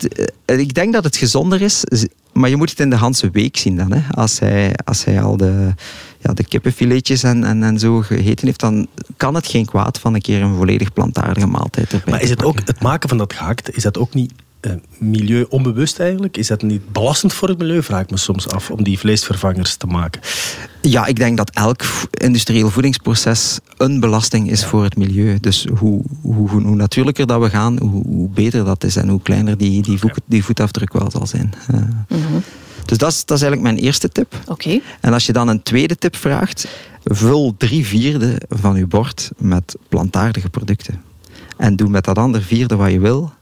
[0.44, 1.84] eh, ik denk dat het gezonder is
[2.34, 3.92] maar je moet het in de Hanse week zien dan.
[3.92, 4.00] Hè.
[4.10, 5.74] Als, hij, als hij al de,
[6.24, 10.14] ja, de kippenfiletjes en, en, en zo gegeten heeft, dan kan het geen kwaad van
[10.14, 13.32] een keer een volledig plantaardige maaltijd erbij Maar is het ook het maken van dat
[13.32, 16.36] gehakt, is dat ook niet uh, milieu onbewust eigenlijk?
[16.36, 19.76] Is dat niet belastend voor het milieu, vraag ik me soms af, om die vleesvervangers
[19.76, 20.20] te maken?
[20.80, 25.40] Ja, ik denk dat elk industrieel voedingsproces een belasting is voor het milieu.
[25.40, 29.22] Dus hoe, hoe, hoe natuurlijker dat we gaan, hoe, hoe, beter dat is en hoe
[29.22, 31.52] kleiner die, die, voet, die voetafdruk wel zal zijn.
[31.74, 31.80] Uh,
[32.84, 34.34] Dus dat is, dat is eigenlijk mijn eerste tip.
[34.46, 34.80] Oké.
[35.00, 36.68] En als je dan een tweede tip vraagt,
[37.04, 41.02] vul drie vierde van je bord met plantaardige producten.
[41.56, 43.32] En doe met dat andere vierde wat je wil.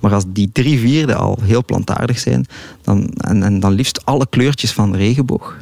[0.00, 2.46] Maar als die drie vierde al heel plantaardig zijn,
[2.82, 5.56] dan, en, en dan liefst alle kleurtjes van de regenboog,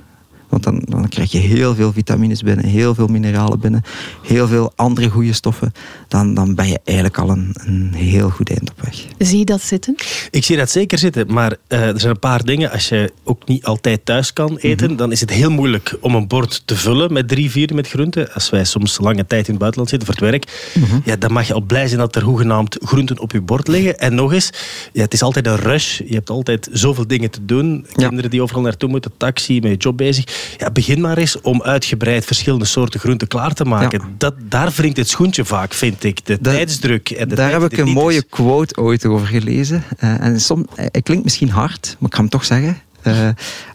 [0.50, 3.82] want dan, dan krijg je heel veel vitamines binnen, heel veel mineralen binnen,
[4.22, 5.72] heel veel andere goede stoffen.
[6.08, 9.04] Dan, dan ben je eigenlijk al een, een heel goed eind op weg.
[9.18, 9.94] Zie je dat zitten?
[10.30, 12.70] Ik zie dat zeker zitten, maar uh, er zijn een paar dingen.
[12.70, 14.96] Als je ook niet altijd thuis kan eten, mhm.
[14.96, 18.32] dan is het heel moeilijk om een bord te vullen met drie, vier met groenten.
[18.34, 21.00] Als wij soms lange tijd in het buitenland zitten voor het werk, mhm.
[21.04, 23.98] ja, dan mag je al blij zijn dat er hoegenaamd groenten op je bord liggen.
[23.98, 24.50] En nog eens,
[24.92, 25.98] ja, het is altijd een rush.
[25.98, 27.86] Je hebt altijd zoveel dingen te doen.
[27.92, 31.62] Kinderen die overal naartoe moeten, taxi, met je job bezig ja, begin maar eens om
[31.62, 34.03] uitgebreid verschillende soorten groenten klaar te maken.
[34.18, 36.26] Dat, daar wringt het schoentje vaak, vind ik.
[36.26, 37.11] De tijdsdruk.
[37.11, 39.85] En de daar heb ik een mooie quote ooit over gelezen.
[40.05, 42.79] Uh, en soms, uh, het klinkt misschien hard, maar ik ga hem toch zeggen.
[43.07, 43.29] Uh,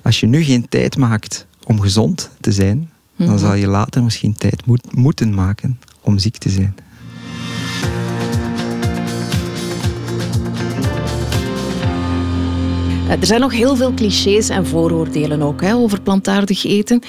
[0.03, 3.25] als je nu geen tijd maakt om gezond te zijn, mm -hmm.
[3.25, 6.75] dan zal je later misschien tijd moet, moeten maken om ziek te zijn.
[13.09, 17.01] Er zijn nog heel veel clichés en vooroordelen ook hè, over plantaardig eten.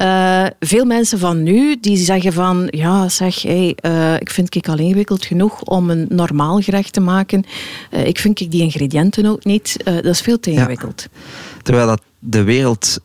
[0.00, 4.68] Uh, veel mensen van nu die zeggen van ja zeg hey, uh, ik vind ik
[4.68, 7.44] al ingewikkeld genoeg om een normaal gerecht te maken.
[7.90, 9.76] Uh, ik vind ik die ingrediënten ook niet.
[9.84, 11.08] dat is veel te ingewikkeld.
[11.12, 11.18] Ja.
[11.62, 13.00] Terwijl dat de wereld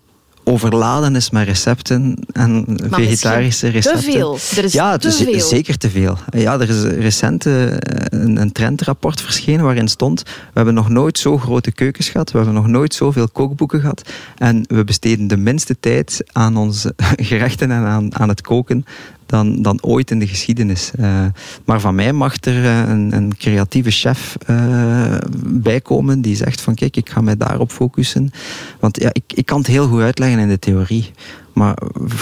[0.47, 4.03] overladen is met recepten en vegetarische recepten.
[4.03, 4.37] Te veel.
[4.55, 5.39] Er is ja, te veel.
[5.39, 6.17] zeker te veel.
[6.29, 7.63] Ja, er is recent eh,
[8.09, 12.37] een, een trendrapport verschenen waarin stond: we hebben nog nooit zo grote keukens gehad, we
[12.37, 16.93] hebben nog nooit zoveel kookboeken gehad en we besteden de minste tijd aan onze
[17.29, 18.85] gerechten en aan, aan het koken
[19.27, 20.91] dan, dan ooit in de geschiedenis.
[20.99, 21.25] Uh,
[21.65, 26.75] maar van mij mag er een, een creatieve chef uh, bij komen die zegt van
[26.75, 28.31] kijk, ik ga mij daarop focussen.
[28.79, 31.11] Want ja, ik, ik kan het heel goed uitleggen in de theorie.
[31.53, 31.77] Maar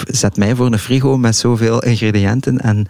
[0.08, 2.88] zet mij voor een frigo met zoveel ingrediënten en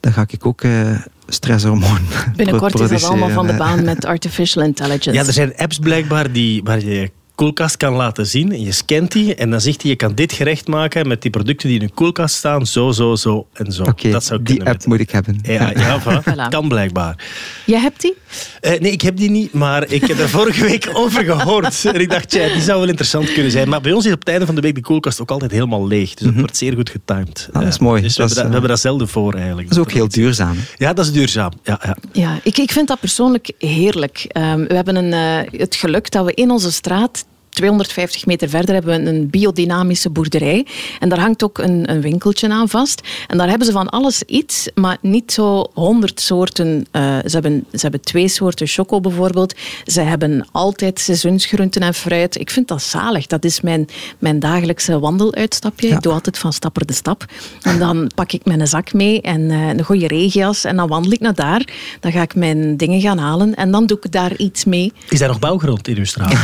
[0.00, 1.98] dan ga ik ook uh, stresshormoon
[2.36, 5.12] Binnenkort is dat allemaal van de baan met artificial intelligence.
[5.12, 7.10] Ja, er zijn apps blijkbaar die, waar je
[7.40, 8.52] koelkast kan laten zien.
[8.52, 11.30] En je scant die en dan zegt hij, je kan dit gerecht maken met die
[11.30, 12.66] producten die in een koelkast staan.
[12.66, 13.82] Zo, zo, zo en zo.
[13.82, 15.38] Okay, dat zou die app moet ik hebben.
[15.42, 16.48] Ja, ja voilà.
[16.48, 17.24] kan blijkbaar.
[17.66, 18.14] Jij hebt die?
[18.60, 21.84] Uh, nee, ik heb die niet, maar ik heb er vorige week over gehoord.
[21.84, 23.68] En ik dacht, ja, die zou wel interessant kunnen zijn.
[23.68, 25.86] Maar bij ons is op het einde van de week de koelkast ook altijd helemaal
[25.86, 26.08] leeg.
[26.08, 26.40] Dus dat mm -hmm.
[26.40, 27.48] wordt zeer goed getimed.
[27.52, 28.02] Ah, dat is mooi.
[28.02, 29.68] Dus we, hebben dat, we, hebben dat, zelden voor eigenlijk.
[29.68, 30.56] Dat is ook heel duurzaam.
[30.76, 31.52] Ja, dat is duurzaam.
[31.62, 31.96] Ja, ja.
[32.12, 34.30] ja ik, ik vind dat persoonlijk heerlijk.
[34.36, 38.74] Um, we hebben een, uh, het geluk dat we in onze straat 250 meter verder
[38.74, 40.66] hebben we een biodynamische boerderij.
[40.98, 43.00] En daar hangt ook een, een winkeltje aan vast.
[43.26, 46.86] En daar hebben ze van alles iets, maar niet zo honderd soorten.
[46.92, 49.54] Uh, ze, hebben, ze hebben twee soorten choco bijvoorbeeld.
[49.84, 52.40] Ze hebben altijd seizoensgroenten en fruit.
[52.40, 53.26] Ik vind dat zalig.
[53.26, 55.88] Dat is mijn, mijn dagelijkse wandeluitstapje.
[55.88, 57.24] Ik doe altijd van stapper de stap.
[57.62, 60.64] En dan pak ik mijn zak mee en uh, een goede regenjas.
[60.64, 61.68] En dan wandel ik naar daar.
[62.00, 63.54] Dan ga ik mijn dingen gaan halen.
[63.54, 64.92] En dan doe ik daar iets mee.
[65.08, 66.34] Is daar nog bouwgrond in uw straat?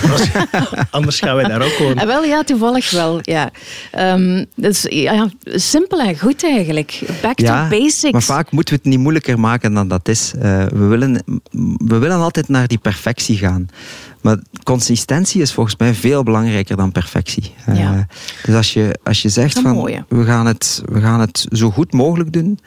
[0.97, 1.99] Anders gaan wij daar ook wonen.
[2.07, 3.19] Ah, wel, ja, toevallig wel.
[3.23, 3.51] Ja.
[3.99, 7.03] Um, dus, ja, simpel en goed eigenlijk.
[7.23, 8.13] Back to basics.
[8.13, 10.33] Maar vaak moeten we het niet moeilijker maken dan dat is.
[10.37, 11.23] Uh, we, willen,
[11.77, 13.69] we willen altijd naar die perfectie gaan.
[14.21, 17.55] Maar consistentie is volgens mij veel belangrijker dan perfectie.
[17.69, 18.07] Uh, ja.
[18.43, 21.93] Dus als je, als je zegt van we gaan, het, we gaan het zo goed
[21.93, 22.59] mogelijk doen.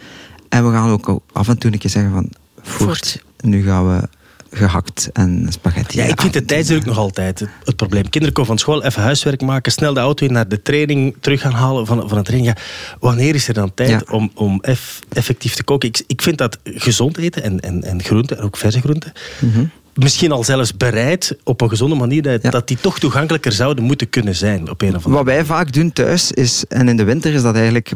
[0.50, 2.30] En we gaan ook af en toe een keer zeggen van
[2.62, 4.08] voort, nu gaan we
[4.52, 5.98] gehakt en spaghetti.
[5.98, 8.10] Ja, ik vind de tijdsdruk nog altijd het, probleem.
[8.10, 11.42] Kinderen komen van school, even huiswerk maken, snel de auto in naar de training, terug
[11.42, 12.56] gaan halen van, van het training.
[12.56, 12.64] Ja,
[13.00, 14.64] wanneer is er dan tijd om, om
[15.10, 15.90] effectief te koken?
[15.90, 19.72] Ik, ik vind dat gezond eten en, en, en groenten, en ook verse groenten, mm
[20.00, 24.10] misschien al zelfs bereid op een gezonde manier dat, dat die toch toegankelijker zouden moeten
[24.10, 27.04] kunnen zijn op een of andere Wat wij vaak doen thuis is, en in de
[27.04, 27.92] winter is dat eigenlijk.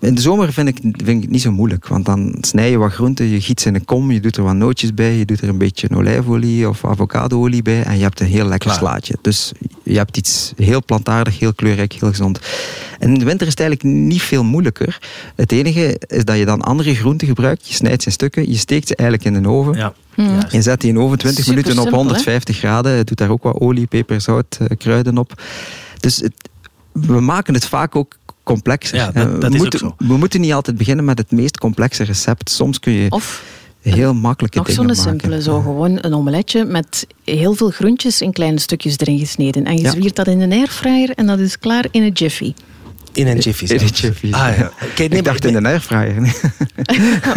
[0.00, 2.78] In de zomer vind ik, vind ik het niet zo moeilijk, want dan snij je
[2.78, 5.24] wat groenten, je giet ze in een kom, je doet er wat nootjes bij, je
[5.24, 9.18] doet er een beetje olijfolie of avocadoolie bij en je hebt een heel lekker slaatje.
[9.22, 12.40] Dus je hebt iets heel plantaardig, heel kleurrijk, heel gezond.
[12.98, 14.98] En in de winter is het eigenlijk niet veel moeilijker.
[15.36, 18.56] Het enige is dat je dan andere groenten gebruikt, je snijdt ze in stukken, je
[18.56, 19.74] steekt ze eigenlijk in de oven.
[19.74, 19.92] Ja.
[20.18, 20.38] Hmm.
[20.50, 22.92] Je zet die in de oven 20 minuten op 150 graden.
[22.92, 25.42] Je doet daar ook wat olie, peper, zout, eh, kruiden op.
[26.00, 26.48] Dus het,
[26.92, 28.90] we maken het vaak ook complex.
[28.90, 32.50] Ja, dat, dat we, moeten, we moeten niet altijd beginnen met het meest complexe recept.
[32.50, 33.44] Soms kun je of
[33.82, 34.86] heel makkelijke dingen maken.
[34.86, 39.18] Nog zo'n simpele, zo gewoon een omeletje met heel veel groentjes in kleine stukjes erin
[39.18, 39.64] gesneden.
[39.64, 39.90] En je ja.
[39.90, 42.54] zwiert dat in een airfryer en dat is klaar in een jiffy.
[43.12, 44.32] In een jiffy In een jiffy.
[44.32, 44.72] Ah, ja.
[44.92, 46.14] Okay, nee, ik dacht in de airfryer.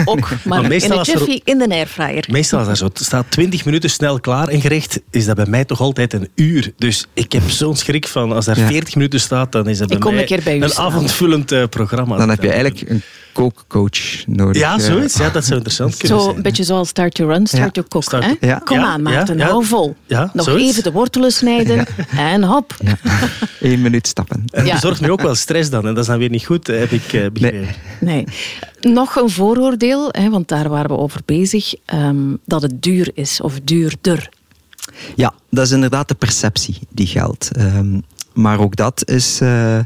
[0.05, 2.25] Ook, maar, maar in een jiffy in de airfryer.
[2.29, 5.65] Meestal als er zo staat 20 minuten snel klaar een gerecht, is dat bij mij
[5.65, 6.73] toch altijd een uur.
[6.77, 9.97] Dus ik heb zo'n schrik van als er 40 minuten staat, dan is dat bij
[9.97, 12.17] ik kom mij een, keer bij u een avondvullend uh, programma.
[12.17, 13.01] Dan heb je eigenlijk een
[13.33, 14.61] kookcoach nodig.
[14.61, 15.17] Ja, zoiets.
[15.17, 16.35] Ja, dat zou interessant kunnen zo, zijn.
[16.35, 18.03] Een beetje zoals Start to Run, Start to Cook.
[18.03, 18.57] Start, ja.
[18.57, 19.95] Kom aan, Maarten, ja, hou vol.
[20.07, 20.69] Nog zoiets.
[20.69, 21.85] even de wortelen snijden
[22.17, 22.77] en hop.
[23.59, 24.43] Eén minuut stappen.
[24.51, 25.87] En dat bezorgt nu ook wel stress dan.
[25.87, 27.75] En dat is dan weer niet goed, heb ik uh, begrepen.
[27.99, 28.25] Nee.
[28.79, 28.93] nee.
[28.93, 33.41] Nog een vooroordeel, hè, want daar waren we over bezig, um, dat het duur is
[33.41, 34.29] of duurder.
[35.15, 37.51] Ja, dat is inderdaad de perceptie die geldt.
[37.57, 39.39] Um, maar ook dat is...
[39.41, 39.79] Uh,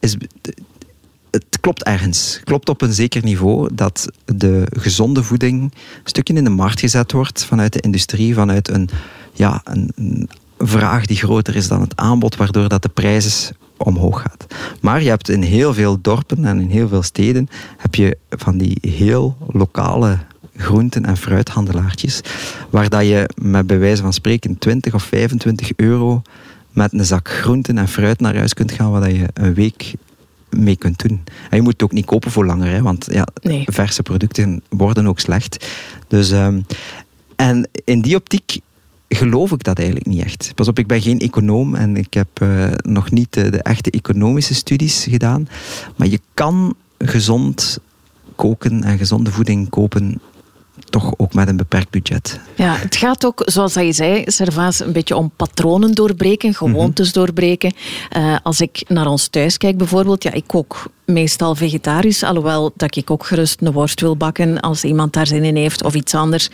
[0.00, 0.16] is
[1.36, 2.40] het klopt ergens.
[2.44, 5.72] Klopt op een zeker niveau dat de gezonde voeding een
[6.04, 8.88] stukje in de markt gezet wordt vanuit de industrie, vanuit een,
[9.32, 14.46] ja, een, vraag die groter is dan het aanbod, waardoor dat de prijs omhoog gaat.
[14.80, 18.58] Maar je hebt in heel veel dorpen en in heel veel steden heb je van
[18.58, 20.18] die heel lokale
[20.56, 22.20] groenten- en fruithandelaartjes,
[22.70, 26.22] waar dat je met bij wijze van spreken 20 of 25 euro
[26.72, 29.94] met een zak groenten en fruit naar huis kunt gaan, waar je een week
[30.50, 31.22] mee kunt doen.
[31.50, 33.26] En je moet het ook niet kopen voor langer, hè, want ja,
[33.64, 35.66] verse producten worden ook slecht.
[36.08, 36.66] Dus, um,
[37.36, 38.60] en in die optiek
[39.08, 40.52] geloof ik dat eigenlijk niet echt.
[40.54, 44.54] Pas op, ik ben geen econoom en ik heb uh, nog niet de, echte economische
[44.54, 45.48] studies gedaan.
[45.96, 47.78] Maar je kan gezond
[48.34, 50.20] koken en gezonde voeding kopen
[51.00, 52.40] toch ook met een beperkt budget.
[52.54, 57.72] Ja, het gaat ook, zoals je zei, Servaas, een beetje om patronen doorbreken, gewoontes doorbreken.
[58.16, 62.96] Uh, als ik naar ons thuis kijk bijvoorbeeld, ja, ik kook meestal vegetarisch, alhoewel dat
[62.96, 66.14] ik ook gerust een worst wil bakken als iemand daar zin in heeft of iets
[66.14, 66.48] anders,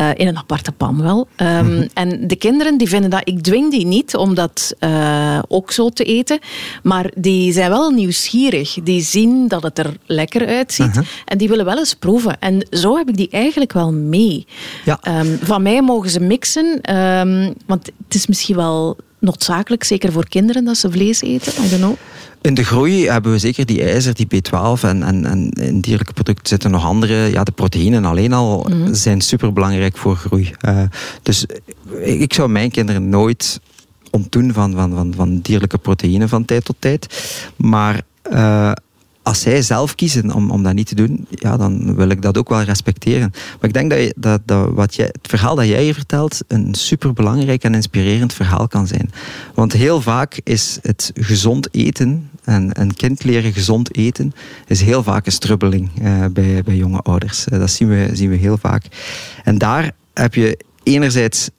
[0.00, 1.28] uh, in een aparte pan wel.
[1.36, 5.72] Um, En de kinderen die vinden dat, ik dwing die niet om dat uh, ook
[5.72, 6.38] zo te eten,
[6.82, 8.78] maar die zijn wel nieuwsgierig.
[8.82, 11.04] Die zien dat het er lekker uitziet -huh.
[11.24, 12.40] en die willen wel eens proeven.
[12.40, 14.46] En zo heb ik die eigenlijk wel mee.
[14.84, 15.20] Ja.
[15.20, 20.28] Um, van mij mogen ze mixen, um, want het is misschien wel noodzakelijk, zeker voor
[20.28, 21.52] kinderen, dat ze vlees eten.
[21.64, 21.94] I don't know.
[22.40, 26.12] In de groei hebben we zeker die ijzer, die B12 en, en, en in dierlijke
[26.12, 27.30] producten zitten nog andere.
[27.30, 28.94] Ja, de proteïnen alleen al mm -hmm.
[28.94, 30.50] zijn superbelangrijk voor groei.
[30.66, 30.82] Uh,
[31.22, 31.46] dus
[32.02, 33.60] ik zou mijn kinderen nooit
[34.10, 37.06] ontdoen van, van, van, van dierlijke proteïnen van tijd tot tijd.
[37.56, 38.72] Maar uh,
[39.22, 42.38] als zij zelf kiezen om, om dat niet te doen, ja, dan wil ik dat
[42.38, 43.30] ook wel respecteren.
[43.32, 46.40] Maar ik denk dat, je, dat, dat wat jij, het verhaal dat jij hier vertelt
[46.48, 49.10] een superbelangrijk en inspirerend verhaal kan zijn.
[49.54, 54.32] Want heel vaak is het gezond eten en een kind leren gezond eten,
[54.66, 57.46] is heel vaak een strubbeling uh, bij, bij jonge ouders.
[57.52, 58.84] Uh, dat zien we, zien we heel vaak.
[59.44, 61.50] En daar heb je enerzijds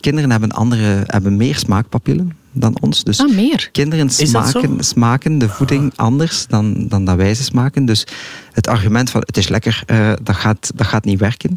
[0.00, 3.04] kinderen hebben, andere, hebben meer smaakpapillen dan ons.
[3.04, 3.68] Dus ah, meer?
[3.72, 6.04] kinderen smaken, smaken de voeding ah.
[6.04, 7.84] anders dan, dan dat wij ze smaken.
[7.84, 8.06] Dus
[8.52, 11.56] het argument van het is lekker, uh, dat, gaat, dat gaat niet werken.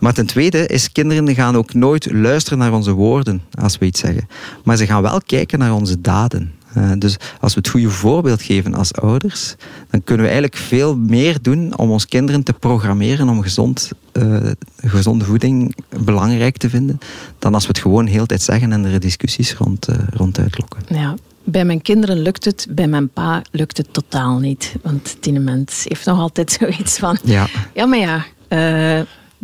[0.00, 4.00] Maar ten tweede is kinderen gaan ook nooit luisteren naar onze woorden als we iets
[4.00, 4.28] zeggen.
[4.64, 6.52] Maar ze gaan wel kijken naar onze daden.
[6.76, 9.54] Uh, dus als we het goede voorbeeld geven als ouders,
[9.90, 14.36] dan kunnen we eigenlijk veel meer doen om ons kinderen te programmeren om gezond, uh,
[14.76, 16.98] gezonde voeding belangrijk te vinden,
[17.38, 20.82] dan als we het gewoon heel tijd zeggen en er discussies rond, uh, rond uitlokken.
[20.88, 21.14] Ja.
[21.44, 24.74] Bij mijn kinderen lukt het, bij mijn pa lukt het totaal niet.
[24.82, 27.18] Want die mens heeft nog altijd zoiets van...
[27.24, 28.24] Ja, ja maar ja...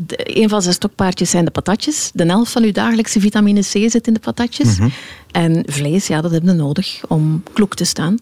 [0.06, 2.11] De, een van zijn stokpaardjes zijn de patatjes.
[2.14, 4.68] De helft van uw dagelijkse vitamine C zit in de patatjes.
[4.68, 4.82] Mhm.
[4.82, 5.42] Mm -hmm.
[5.42, 8.18] En vlees, ja, dat hebben we nodig om kloek te staan.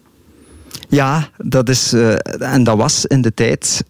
[0.89, 2.15] Ja, dat is, uh,
[2.53, 3.83] en dat was in de tijd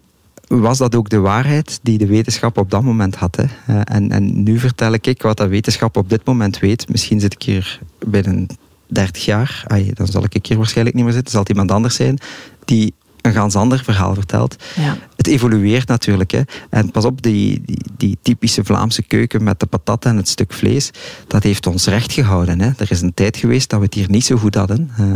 [0.46, 3.36] was dat ook de waarheid die de wetenschap op dat moment had.
[3.36, 3.44] Hè.
[3.74, 6.88] Uh, en, en nu vertel ik wat de wetenschap op dit moment weet.
[6.88, 8.46] Misschien zit ik hier binnen
[8.86, 11.94] 30 jaar, ay, dan zal ik hier waarschijnlijk niet meer zitten, zal het iemand anders
[11.94, 12.18] zijn,
[12.64, 12.94] die
[13.28, 14.56] een ganz ander verhaal vertelt.
[14.76, 14.96] Ja.
[15.16, 16.30] Het evolueert natuurlijk.
[16.30, 16.40] Hè.
[16.70, 20.52] En pas op, die, die, die, typische Vlaamse keuken met de patat en het stuk
[20.52, 20.90] vlees,
[21.26, 22.60] dat heeft ons recht gehouden.
[22.60, 22.70] Hè.
[22.76, 24.90] Er is een tijd geweest dat we het hier niet zo goed hadden.
[25.00, 25.06] Uh,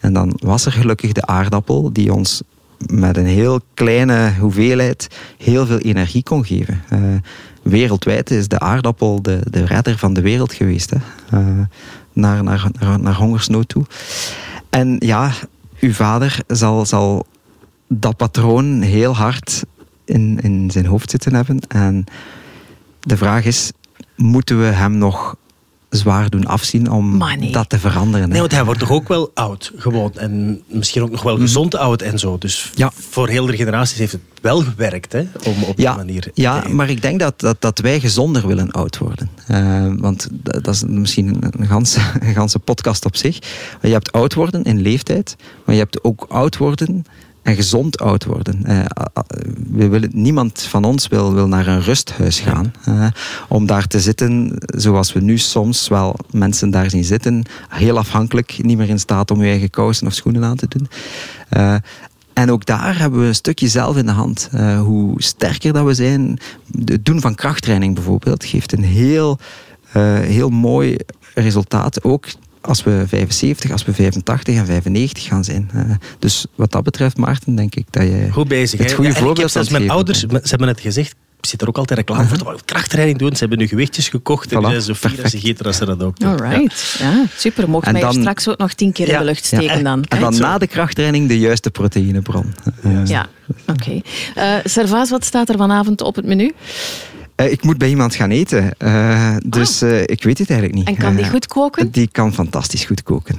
[0.00, 2.42] en dan was er gelukkig de aardappel die ons
[2.86, 6.82] met een heel kleine hoeveelheid heel veel energie kon geven.
[6.92, 6.98] Uh,
[7.62, 10.90] wereldwijd is de aardappel de, de redder van de wereld geweest.
[10.90, 10.98] Hè.
[11.38, 11.58] Uh,
[12.12, 13.84] naar, naar, naar, naar hongersnood toe.
[14.70, 15.32] En ja,
[15.80, 17.26] uw vader zal, zal
[17.88, 19.64] dat patroon heel hard
[20.04, 21.60] in, in zijn hoofd zitten hebben.
[21.68, 22.04] En
[23.00, 23.72] de vraag is,
[24.16, 25.36] moeten we hem nog
[25.88, 27.52] zwaar doen afzien om nee.
[27.52, 28.28] dat te veranderen?
[28.28, 30.12] Nee, want hij wordt toch ook wel oud, gewoon.
[30.14, 31.78] En misschien ook nog wel gezond mm.
[31.78, 32.38] oud en zo.
[32.38, 32.90] Dus ja.
[32.94, 36.30] voor heel de generaties heeft het wel gewerkt, hè, om op ja, die manier...
[36.34, 39.30] Ja, maar ik denk dat, dat, dat wij gezonder willen oud worden.
[39.50, 43.40] Uh, want dat is misschien een ganse, een ganse podcast op zich.
[43.40, 47.04] Maar je hebt oud worden in leeftijd, maar je hebt ook oud worden
[47.46, 48.62] en gezond oud worden.
[48.66, 48.84] Uh,
[49.70, 52.72] we willen, niemand van ons wil, wil naar een rusthuis gaan.
[52.88, 53.06] Uh,
[53.48, 58.58] om daar te zitten, zoals we nu soms wel mensen daar zien zitten, heel afhankelijk,
[58.62, 60.88] niet meer in staat om je eigen kousen of schoenen aan te doen.
[61.50, 61.74] Uh,
[62.32, 64.48] en ook daar hebben we een stukje zelf in de hand.
[64.54, 66.38] Uh, hoe sterker dat we zijn.
[66.84, 69.38] Het doen van krachttraining bijvoorbeeld geeft een heel,
[70.20, 70.96] heel mooi
[71.34, 72.04] resultaat.
[72.04, 72.26] Ook
[72.66, 75.70] als we 75, als we 85 en 95 gaan zijn.
[75.74, 75.82] Uh,
[76.18, 79.36] dus wat dat betreft, Maarten, denk ik dat je Goed bezig, het goede ja, voorbeeld
[79.36, 82.30] ik heb zelfs mijn ouders, ze hebben het gezegd, zit er ook altijd reclame uh
[82.30, 82.38] -huh.
[82.38, 82.60] voor.
[82.64, 84.52] Krachttraining doen, ze hebben nu gewichtjes gekocht.
[84.52, 86.28] En voilà, zo fier als ze dat ook doen.
[86.28, 87.10] Alright, ja.
[87.10, 87.70] ja super.
[87.70, 90.04] Mocht mij dan, straks ook nog tien keer ja, in de lucht steken ja, dan.
[90.04, 92.54] En dan na de krachttraining de juiste proteïnebron.
[92.82, 93.26] Ja, ja.
[93.66, 93.80] oké.
[93.80, 94.02] Okay.
[94.58, 96.54] Uh, Servaas, wat staat er vanavond op het menu?
[97.36, 98.70] Uh, ik moet bij iemand gaan eten.
[98.78, 100.88] Uh, dus uh, ik weet het eigenlijk niet.
[100.88, 101.90] En kan die goed koken?
[101.90, 103.36] die kan fantastisch goed koken.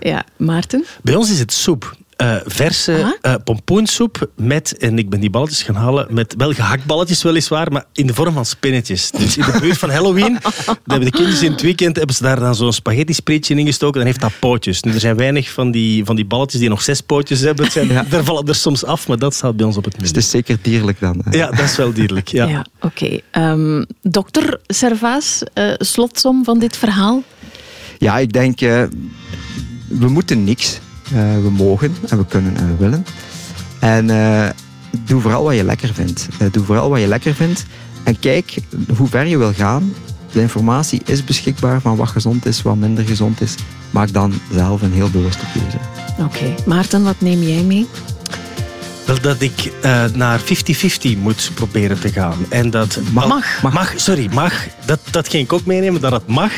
[0.00, 0.84] Ja, Maarten?
[1.02, 1.96] Bij ons is het soep.
[2.20, 7.22] Uh, verse uh, pompoensoep met, en ik ben die balletjes gaan halen, met wel gehaktballetjes
[7.22, 9.10] weliswaar, maar in de vorm van spinnetjes.
[9.10, 10.38] Dus in de buurt van Halloween,
[10.86, 13.96] hebben de kindjes in het weekend hebben ze daar dan zo'n spaghetti spreetje in gestoken,
[13.96, 14.82] dan heeft dat pootjes.
[14.82, 17.64] Nu, er zijn weinig van die, van die balletjes die nog zes pootjes hebben.
[17.64, 18.04] Het zijn, ja.
[18.08, 20.06] Daar vallen er soms af, maar dat staat bij ons op het menu.
[20.06, 21.20] Dus het is zeker dierlijk dan.
[21.24, 21.36] Hè?
[21.36, 22.28] Ja, dat is wel dierlijk.
[22.28, 23.20] Ja, ja oké.
[23.32, 23.50] Okay.
[23.50, 27.22] Um, dokter Servaas, uh, slotsom van dit verhaal?
[27.98, 28.82] Ja, ik denk, uh,
[29.88, 30.80] we moeten niks.
[31.12, 33.06] Uh, we mogen en we kunnen en we willen.
[33.80, 34.48] En uh,
[35.04, 36.28] doe vooral wat je lekker vindt.
[36.42, 37.64] Uh, doe vooral wat je lekker vindt.
[38.02, 38.58] En kijk
[38.96, 39.92] hoe ver je wil gaan.
[40.32, 43.54] De informatie is beschikbaar van wat gezond is, wat minder gezond is.
[43.90, 45.76] Maak dan zelf een heel bewuste keuze.
[46.18, 46.54] Oké.
[46.66, 47.86] Maarten, wat neem jij mee?
[49.10, 50.44] Wel dat ik uh, naar 50-50
[51.18, 52.46] moet proberen te gaan.
[52.48, 53.28] En dat mag.
[53.28, 54.52] Mag, mag sorry, mag.
[54.84, 56.52] Dat, dat ging ik ook meenemen, dat het mag.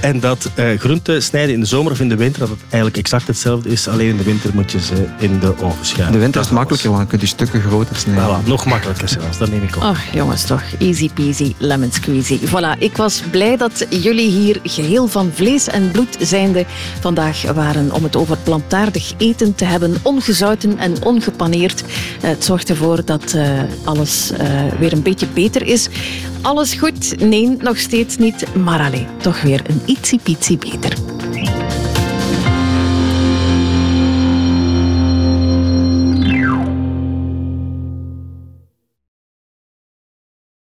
[0.00, 2.96] En dat uh, groenten snijden in de zomer of in de winter, dat het eigenlijk
[2.96, 3.88] exact hetzelfde is.
[3.88, 6.06] Alleen in de winter moet je ze in de oven schuiven.
[6.06, 8.42] In de winter is het makkelijker, want dan kun je stukken groter snijden.
[8.42, 9.82] Voilà, nog makkelijker zelfs, dat neem ik op.
[9.82, 12.38] Ach, jongens toch, easy peasy, lemon squeezy.
[12.46, 16.64] Voilà, ik was blij dat jullie hier geheel van vlees en bloed zijnde
[17.00, 21.82] vandaag waren om het over plantaardig eten te hebben, ongezouten en ongepaneerd.
[22.20, 24.38] Het zorgt ervoor dat uh, alles uh,
[24.78, 25.88] weer een beetje beter is.
[26.42, 27.20] Alles goed?
[27.20, 28.54] Nee, nog steeds niet.
[28.54, 31.17] Maar alleen, toch weer een ietsie pietsie beter.